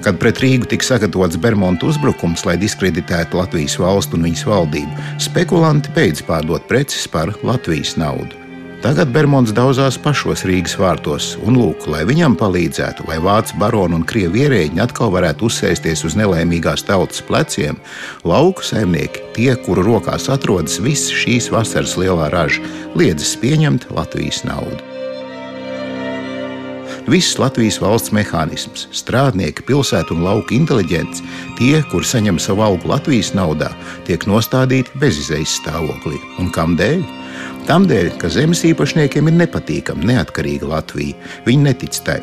Kad 0.01 0.17
pret 0.17 0.39
Rīgu 0.41 0.65
tika 0.65 0.83
sagatavots 0.83 1.37
Bermuda 1.37 1.85
uzbrukums, 1.85 2.43
lai 2.45 2.57
diskreditētu 2.57 3.37
Latvijas 3.37 3.77
valstu 3.77 4.17
un 4.17 4.23
viņas 4.23 4.45
valdību, 4.49 4.93
spekulanti 5.21 5.93
beidz 5.93 6.23
pārdot 6.25 6.67
preces 6.67 7.07
par 7.07 7.27
Latvijas 7.43 7.95
naudu. 7.97 8.40
Tagad 8.81 9.11
Bermons 9.13 9.51
daudzās 9.53 9.93
pašos 10.01 10.41
Rīgas 10.49 10.73
vārtos, 10.81 11.35
un 11.45 11.53
lūk, 11.61 11.83
lai 11.85 12.01
viņam 12.09 12.33
palīdzētu, 12.39 13.05
lai 13.05 13.19
vācu 13.21 13.59
baroni 13.61 13.99
un 13.99 14.05
krievi 14.09 14.41
ierēģi 14.47 14.81
atkal 14.81 15.11
varētu 15.13 15.45
uzsēsties 15.45 16.01
uz 16.09 16.15
nelaimīgās 16.17 16.87
tautas 16.87 17.21
pleciem, 17.27 17.77
lauku 18.25 18.65
saimnieki, 18.65 19.21
tie, 19.37 19.51
kuru 19.67 19.85
rokās 19.85 20.25
atrodas 20.33 20.79
viss 20.81 21.13
šīs 21.13 21.51
vasaras 21.53 21.93
lielā 22.01 22.31
raža, 22.33 22.65
liedzas 22.97 23.35
pieņemt 23.43 23.85
Latvijas 23.93 24.41
naudu. 24.49 24.81
Viss 27.05 27.37
Latvijas 27.37 27.77
valsts 27.85 28.09
mehānisms, 28.17 28.87
strādnieki, 28.97 29.61
pilsētu 29.69 30.17
un 30.17 30.25
lauku 30.25 30.57
inteliģents, 30.57 31.21
tie, 31.61 31.83
kuri 31.93 32.09
saņem 32.15 32.41
savu 32.41 32.65
algu 32.65 32.95
Latvijas 32.95 33.35
naudā, 33.37 33.69
tiek 34.09 34.25
nostādīti 34.25 34.97
bezizējas 35.01 35.59
stāvoklī. 35.61 36.17
Un 36.41 36.49
kam 36.49 36.73
dēļ? 36.81 37.20
Tādēļ, 37.69 38.13
ka 38.21 38.29
zemes 38.33 38.65
īpašniekiem 38.67 39.29
ir 39.31 39.41
nepatīkama 39.45 40.13
neatkarīga 40.13 40.69
Latvija. 40.71 41.33
Viņi 41.45 41.67
netic 41.69 41.99
tai. 42.05 42.21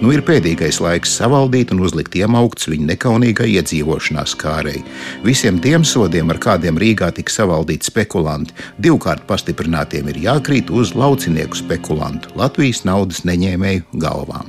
Nu 0.00 0.14
ir 0.14 0.22
pēdējais 0.24 0.78
laiks 0.80 1.12
savaldīt 1.18 1.74
un 1.74 1.82
uzlikt 1.84 2.14
iemaukts 2.16 2.70
viņa 2.72 2.86
nekaunīgai 2.94 3.50
iedzīvošanās 3.58 4.32
kārei. 4.40 4.78
Visiem 5.26 5.58
tiem 5.60 5.84
sodiem, 5.84 6.32
ar 6.32 6.40
kādiem 6.40 6.80
Rīgā 6.80 7.10
tika 7.16 7.34
savaldīti 7.34 7.90
spekulanti, 7.90 8.56
divkārt 8.80 9.26
pastiprinātiem 9.28 10.08
ir 10.08 10.22
jākrīt 10.24 10.72
uz 10.72 10.94
laucinieku 10.96 11.60
spekulantu, 11.60 12.32
Latvijas 12.40 12.86
naudas 12.88 13.26
neņēmēju 13.28 14.00
galvām. 14.00 14.48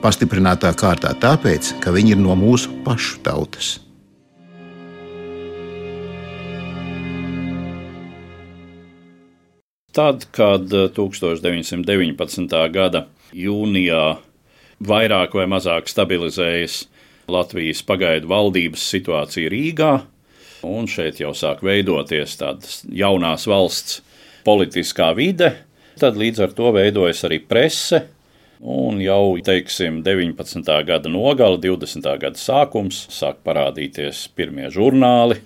Pastiprinātā 0.00 0.72
kārtā 0.72 1.12
tāpēc, 1.20 1.74
ka 1.84 1.92
viņi 1.92 2.16
ir 2.16 2.24
no 2.24 2.38
mūsu 2.40 2.72
pašu 2.86 3.20
tautas. 3.28 3.76
Tad, 9.98 10.26
kad 10.30 10.70
1919. 10.70 12.52
Eh, 12.54 12.68
gada 12.70 13.00
jūnijā 13.34 14.02
vairāk 14.78 15.32
vai 15.34 15.46
mazāk 15.50 15.90
stabilizējas 15.90 16.84
Latvijas 17.26 17.80
pagaidu 17.82 18.30
valdības 18.30 18.84
situācija 18.92 19.50
Rīgā, 19.50 19.88
un 20.70 20.86
šeit 20.86 21.18
jau 21.18 21.32
sāk 21.34 21.66
veidoties 21.66 22.38
tādas 22.38 22.78
jaunās 22.86 23.48
valsts 23.50 23.98
politiskā 24.46 25.10
vide, 25.18 25.50
tad 25.98 26.14
līdz 26.14 26.46
ar 26.46 26.54
to 26.54 26.70
veidojas 26.78 27.24
arī 27.26 27.42
prese. 27.42 28.04
Un 28.62 29.02
jau, 29.02 29.34
teiksim, 29.42 30.04
19. 30.06 30.74
gada 30.86 31.10
nogale, 31.10 31.58
20. 31.66 32.06
gada 32.22 32.38
sākums, 32.38 33.08
sāk 33.10 33.42
parādīties 33.42 34.28
pirmie 34.38 34.70
žurnāli, 34.70 35.42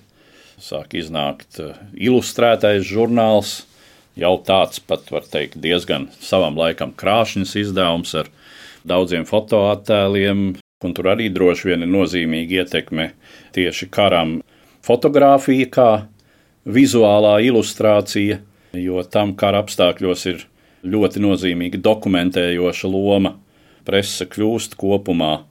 sāk 0.60 1.00
iznākt 1.00 1.64
eh, 1.64 1.84
ilustrētais 1.96 2.84
žurnāls, 2.84 3.62
jau 4.18 4.34
tāds 4.44 4.82
pat, 4.84 5.08
var 5.12 5.26
teikt, 5.28 5.60
diezgan 5.62 6.08
savam 6.20 6.58
laikam 6.58 6.92
krāšņs 6.96 7.54
izdevums 7.62 8.14
ar 8.18 8.30
daudziem 8.88 9.26
fotoattēliem, 9.28 10.46
un 10.82 10.94
tur 10.96 11.12
arī 11.12 11.28
droši 11.32 11.70
vien 11.70 11.84
ir 11.86 11.92
nozīmīga 11.92 12.62
ietekme 12.62 13.12
tieši 13.54 13.88
karam 13.92 14.40
fotografija 14.82 15.68
kā 15.72 15.90
vizuālā 16.66 17.38
ilustrācija, 17.46 18.40
jo 18.78 19.02
tam 19.04 19.34
kara 19.38 19.62
apstākļos 19.62 20.26
ir 20.30 20.44
ļoti 20.82 21.22
nozīmīga 21.22 21.80
dokumentējoša 21.82 22.90
loma. 22.90 23.36
Presa 23.86 24.26
kļūst 24.30 24.76
kopumā 24.78 25.42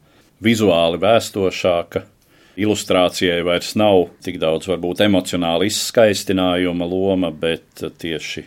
vizuāli 0.43 0.99
vēstošāka, 1.01 2.05
ilustrācijai 2.59 3.41
vairs 3.47 3.75
nav 3.79 4.07
tik 4.25 4.39
daudz 4.41 4.67
varbūt 4.71 5.03
emocionāla 5.05 5.67
izskaistinājuma 5.69 6.87
loma, 6.87 7.31
bet 7.31 7.83
tieši 8.01 8.45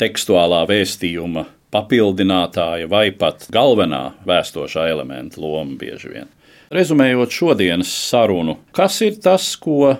tekstuālā 0.00 0.62
vēstījuma 0.70 1.44
papildinātāja 1.72 2.88
vai 2.90 3.10
pat 3.16 3.46
galvenā 3.52 4.04
vēstošā 4.28 4.86
elementa 4.92 5.40
loma 5.40 5.76
bieži 5.80 6.12
vien. 6.12 6.32
Rezumējot 6.72 7.34
šodienas 7.36 7.92
sarunu, 8.08 8.56
kas 8.72 8.98
ir 9.04 9.18
tas, 9.20 9.50
ko 9.60 9.94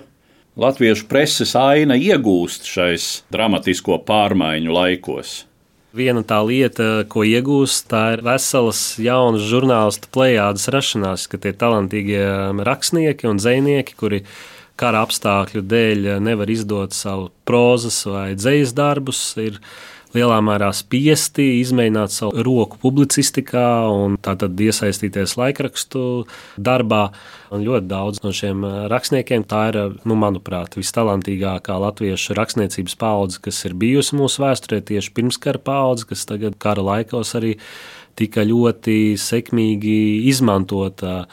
latviešu 0.57 1.05
preses 1.09 1.53
aina 1.57 1.97
iegūst 1.97 2.65
šais 2.69 3.09
dramatisko 3.33 3.99
pārmaiņu 4.07 4.73
laikos? 4.73 5.43
Viena 5.93 6.23
tā 6.25 6.39
lieta, 6.41 7.03
ko 7.05 7.21
iegūst, 7.21 7.83
tā 7.91 8.15
ir 8.15 8.23
veselas 8.25 8.79
jaunas 8.97 9.43
žurnālistu 9.45 10.09
plējādes 10.09 10.65
rašanās, 10.73 11.27
ka 11.29 11.37
tie 11.37 11.51
talantīgie 11.53 12.23
rakstnieki 12.65 13.29
un 13.29 13.37
dzinieki, 13.37 13.93
kuri 13.99 14.23
kara 14.73 15.03
apstākļu 15.05 15.61
dēļ 15.61 16.07
nevar 16.25 16.49
izdot 16.49 16.97
savu 16.97 17.29
prozas 17.45 17.99
vai 18.09 18.31
dzīslu 18.33 18.73
darbus, 18.79 19.21
ir 19.37 19.61
lielā 20.13 20.39
mērā 20.45 20.69
spiesti 20.75 21.45
izmēģināt 21.61 22.13
savu 22.13 22.43
roku 22.45 22.79
publicistikā 22.81 23.65
un 23.89 24.17
tātad 24.21 24.59
iesaistīties 24.61 25.35
laikrakstu 25.39 26.03
darbā. 26.57 27.07
Un 27.53 27.65
ļoti 27.65 27.89
daudz 27.89 28.21
no 28.25 28.33
šiem 28.33 28.63
eh, 28.65 28.77
rakstniekiem 28.93 29.45
tā 29.49 29.63
ir, 29.71 29.79
nu, 30.09 30.17
manuprāt, 30.19 30.77
vistalantīgākā 30.79 31.77
latviešu 31.85 32.37
rakstniecības 32.37 32.97
paudze, 33.01 33.41
kas 33.43 33.61
ir 33.67 33.77
bijusi 33.77 34.17
mūsu 34.17 34.45
vēsturē, 34.45 34.81
tieši 34.85 35.13
pirmskara 35.17 35.61
paudze, 35.61 36.07
kas 36.09 36.25
tagad 36.29 36.57
kara 36.61 36.85
laikos 36.85 37.35
arī 37.37 37.57
tika 38.17 38.45
ļoti 38.45 39.15
sekmīgi 39.17 39.97
izmantota 40.29 41.23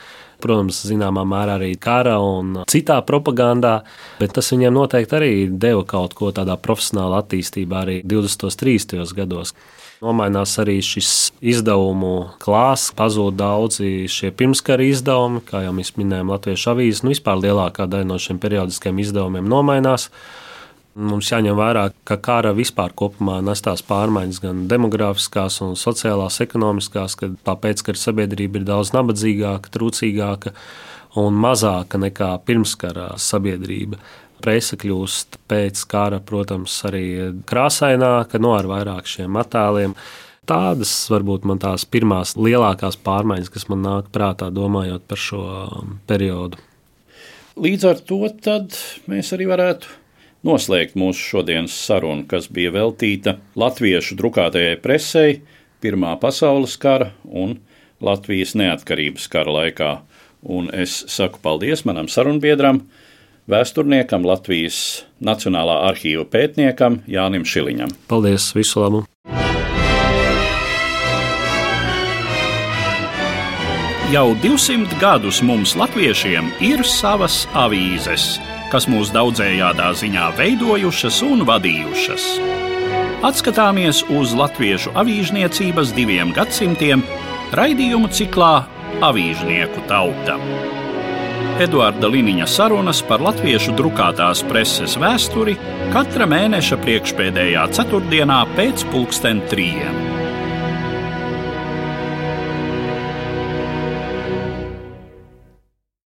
protams, 0.42 0.82
zināmā 0.88 1.24
mērā 1.28 1.58
arī 1.60 1.74
kara 1.80 2.16
un 2.24 2.62
citā 2.70 3.00
propagandā, 3.06 3.80
bet 4.20 4.34
tas 4.36 4.50
viņiem 4.52 4.74
noteikti 4.74 5.18
arī 5.18 5.34
deva 5.50 5.84
kaut 5.88 6.16
ko 6.18 6.32
tādā 6.34 6.56
profesionālā 6.60 7.22
attīstībā 7.24 7.84
arī 7.84 8.00
20. 8.04 8.48
un 8.48 8.58
30. 8.64 9.14
gados. 9.16 9.54
Nomainās 10.00 10.54
arī 10.62 10.78
šis 10.80 11.08
izdevumu 11.44 12.30
klāsts, 12.40 12.94
pazūd 12.96 13.36
daudzi 13.36 14.06
šie 14.08 14.30
pirmskara 14.32 14.86
izdevumi, 14.88 15.42
kā 15.44 15.60
jau 15.66 15.74
mēs 15.76 15.92
minējām, 15.98 16.32
Latvijas 16.32 16.64
avīzes. 16.72 17.02
Nu, 17.04 17.12
vispār 17.12 17.36
lielākā 17.42 17.84
daļa 17.84 18.08
no 18.08 18.16
šiem 18.16 18.40
periodiskiem 18.40 19.02
izdevumiem 19.04 19.44
nomainās. 19.52 20.08
Mums 20.98 21.28
jāņem 21.30 21.54
vērā, 21.54 21.84
ka 22.02 22.16
kara 22.18 22.50
vispār 22.50 22.90
kopumā 22.98 23.36
nestās 23.46 23.82
pārmaiņas 23.86 24.40
gan 24.42 24.64
demogrāfiskās, 24.70 25.60
gan 25.62 25.76
sociālās, 25.78 26.40
ekonomiskās, 26.42 27.14
kad 27.20 27.36
tāpēc, 27.46 27.84
ka 27.86 27.94
sabiedrība 27.94 28.58
ir 28.58 28.64
daudz 28.66 28.90
nabadzīgāka, 28.96 29.70
trūcīgāka 29.70 30.50
un 31.22 31.38
mazāka 31.38 32.00
nekā 32.02 32.32
pirmskara 32.42 33.12
sabiedrība. 33.22 34.00
Presa 34.42 34.74
kļūst 34.80 35.38
pēc 35.50 35.84
kara, 35.86 36.18
protams, 36.26 36.74
arī 36.88 37.04
krāsaināka, 37.46 38.40
no 38.42 38.50
nu, 38.50 38.56
ar 38.58 38.66
vairāk 38.66 39.06
šiem 39.06 39.38
attēliem. 39.38 39.94
Tādas 40.50 40.90
varbūt 41.12 41.46
man 41.46 41.62
tās 41.62 41.84
pirmās 41.86 42.34
lielākās 42.34 42.98
pārmaiņas, 43.06 43.52
kas 43.54 43.68
man 43.70 43.84
nāk 43.86 44.10
prātā, 44.10 44.50
domājot 44.50 45.06
par 45.06 45.22
šo 45.22 45.44
periodu. 46.10 46.58
Līdz 47.60 47.86
ar 47.86 48.02
to 48.08 48.24
mēs 49.06 49.34
arī 49.36 49.46
varētu 49.50 49.99
noslēgt 50.46 50.96
mūsu 50.98 51.20
šodienas 51.34 51.74
sarunu, 51.86 52.26
kas 52.28 52.48
bija 52.52 52.72
veltīta 52.74 53.38
latviešu 53.58 54.18
drukātajai 54.20 54.76
presei 54.82 55.40
Pirmā 55.80 56.12
pasaules 56.20 56.76
kara 56.76 57.14
un 57.24 57.56
Latvijas 58.04 58.52
neatkarības 58.56 59.28
kara 59.32 59.52
laikā. 59.54 59.92
Un 60.40 60.68
es 60.76 61.02
saku 61.08 61.40
paldies 61.40 61.86
manam 61.88 62.08
sarunbiedram, 62.08 62.82
vēsturniekam, 63.48 64.24
Latvijas 64.28 65.06
Nacionālā 65.24 65.78
arhīva 65.88 66.26
pētniekam 66.28 67.00
Jānim 67.08 67.44
Šiliņam. 67.48 67.92
Paldies, 68.12 68.52
visu 68.56 68.84
labu! 68.84 69.04
Jau 74.10 74.32
200 74.42 74.96
gadus 74.98 75.38
mums, 75.46 75.76
latviešiem, 75.78 76.48
ir 76.66 76.80
savas 76.82 77.44
avīzes, 77.54 78.40
kas 78.70 78.86
mūs 78.90 79.12
daudzējādā 79.14 79.90
ziņā 80.00 80.30
veidojušas 80.38 81.20
un 81.26 81.44
vadījušas. 81.48 82.26
Atskatāmies 83.26 84.04
uz 84.16 84.32
latviešu 84.32 84.94
avīžniecības 84.96 85.94
diviem 85.96 86.32
gadsimtiem 86.36 87.02
raidījumu 87.52 88.08
ciklā 88.16 88.54
Avīžnieku 89.00 89.84
tauta. 89.88 90.36
Eduarda 91.60 92.08
Liniņa 92.08 92.46
sarunas 92.48 93.02
par 93.04 93.22
latviešu 93.24 93.74
drukātās 93.76 94.42
preses 94.48 94.96
vēsturi 95.00 95.56
katra 95.92 96.28
mēneša 96.28 96.80
priekšpēdējā 96.84 97.66
ceturtdienā 97.76 98.40
pēc 98.56 98.86
pulksten 98.92 99.44
trījiem. 99.52 100.19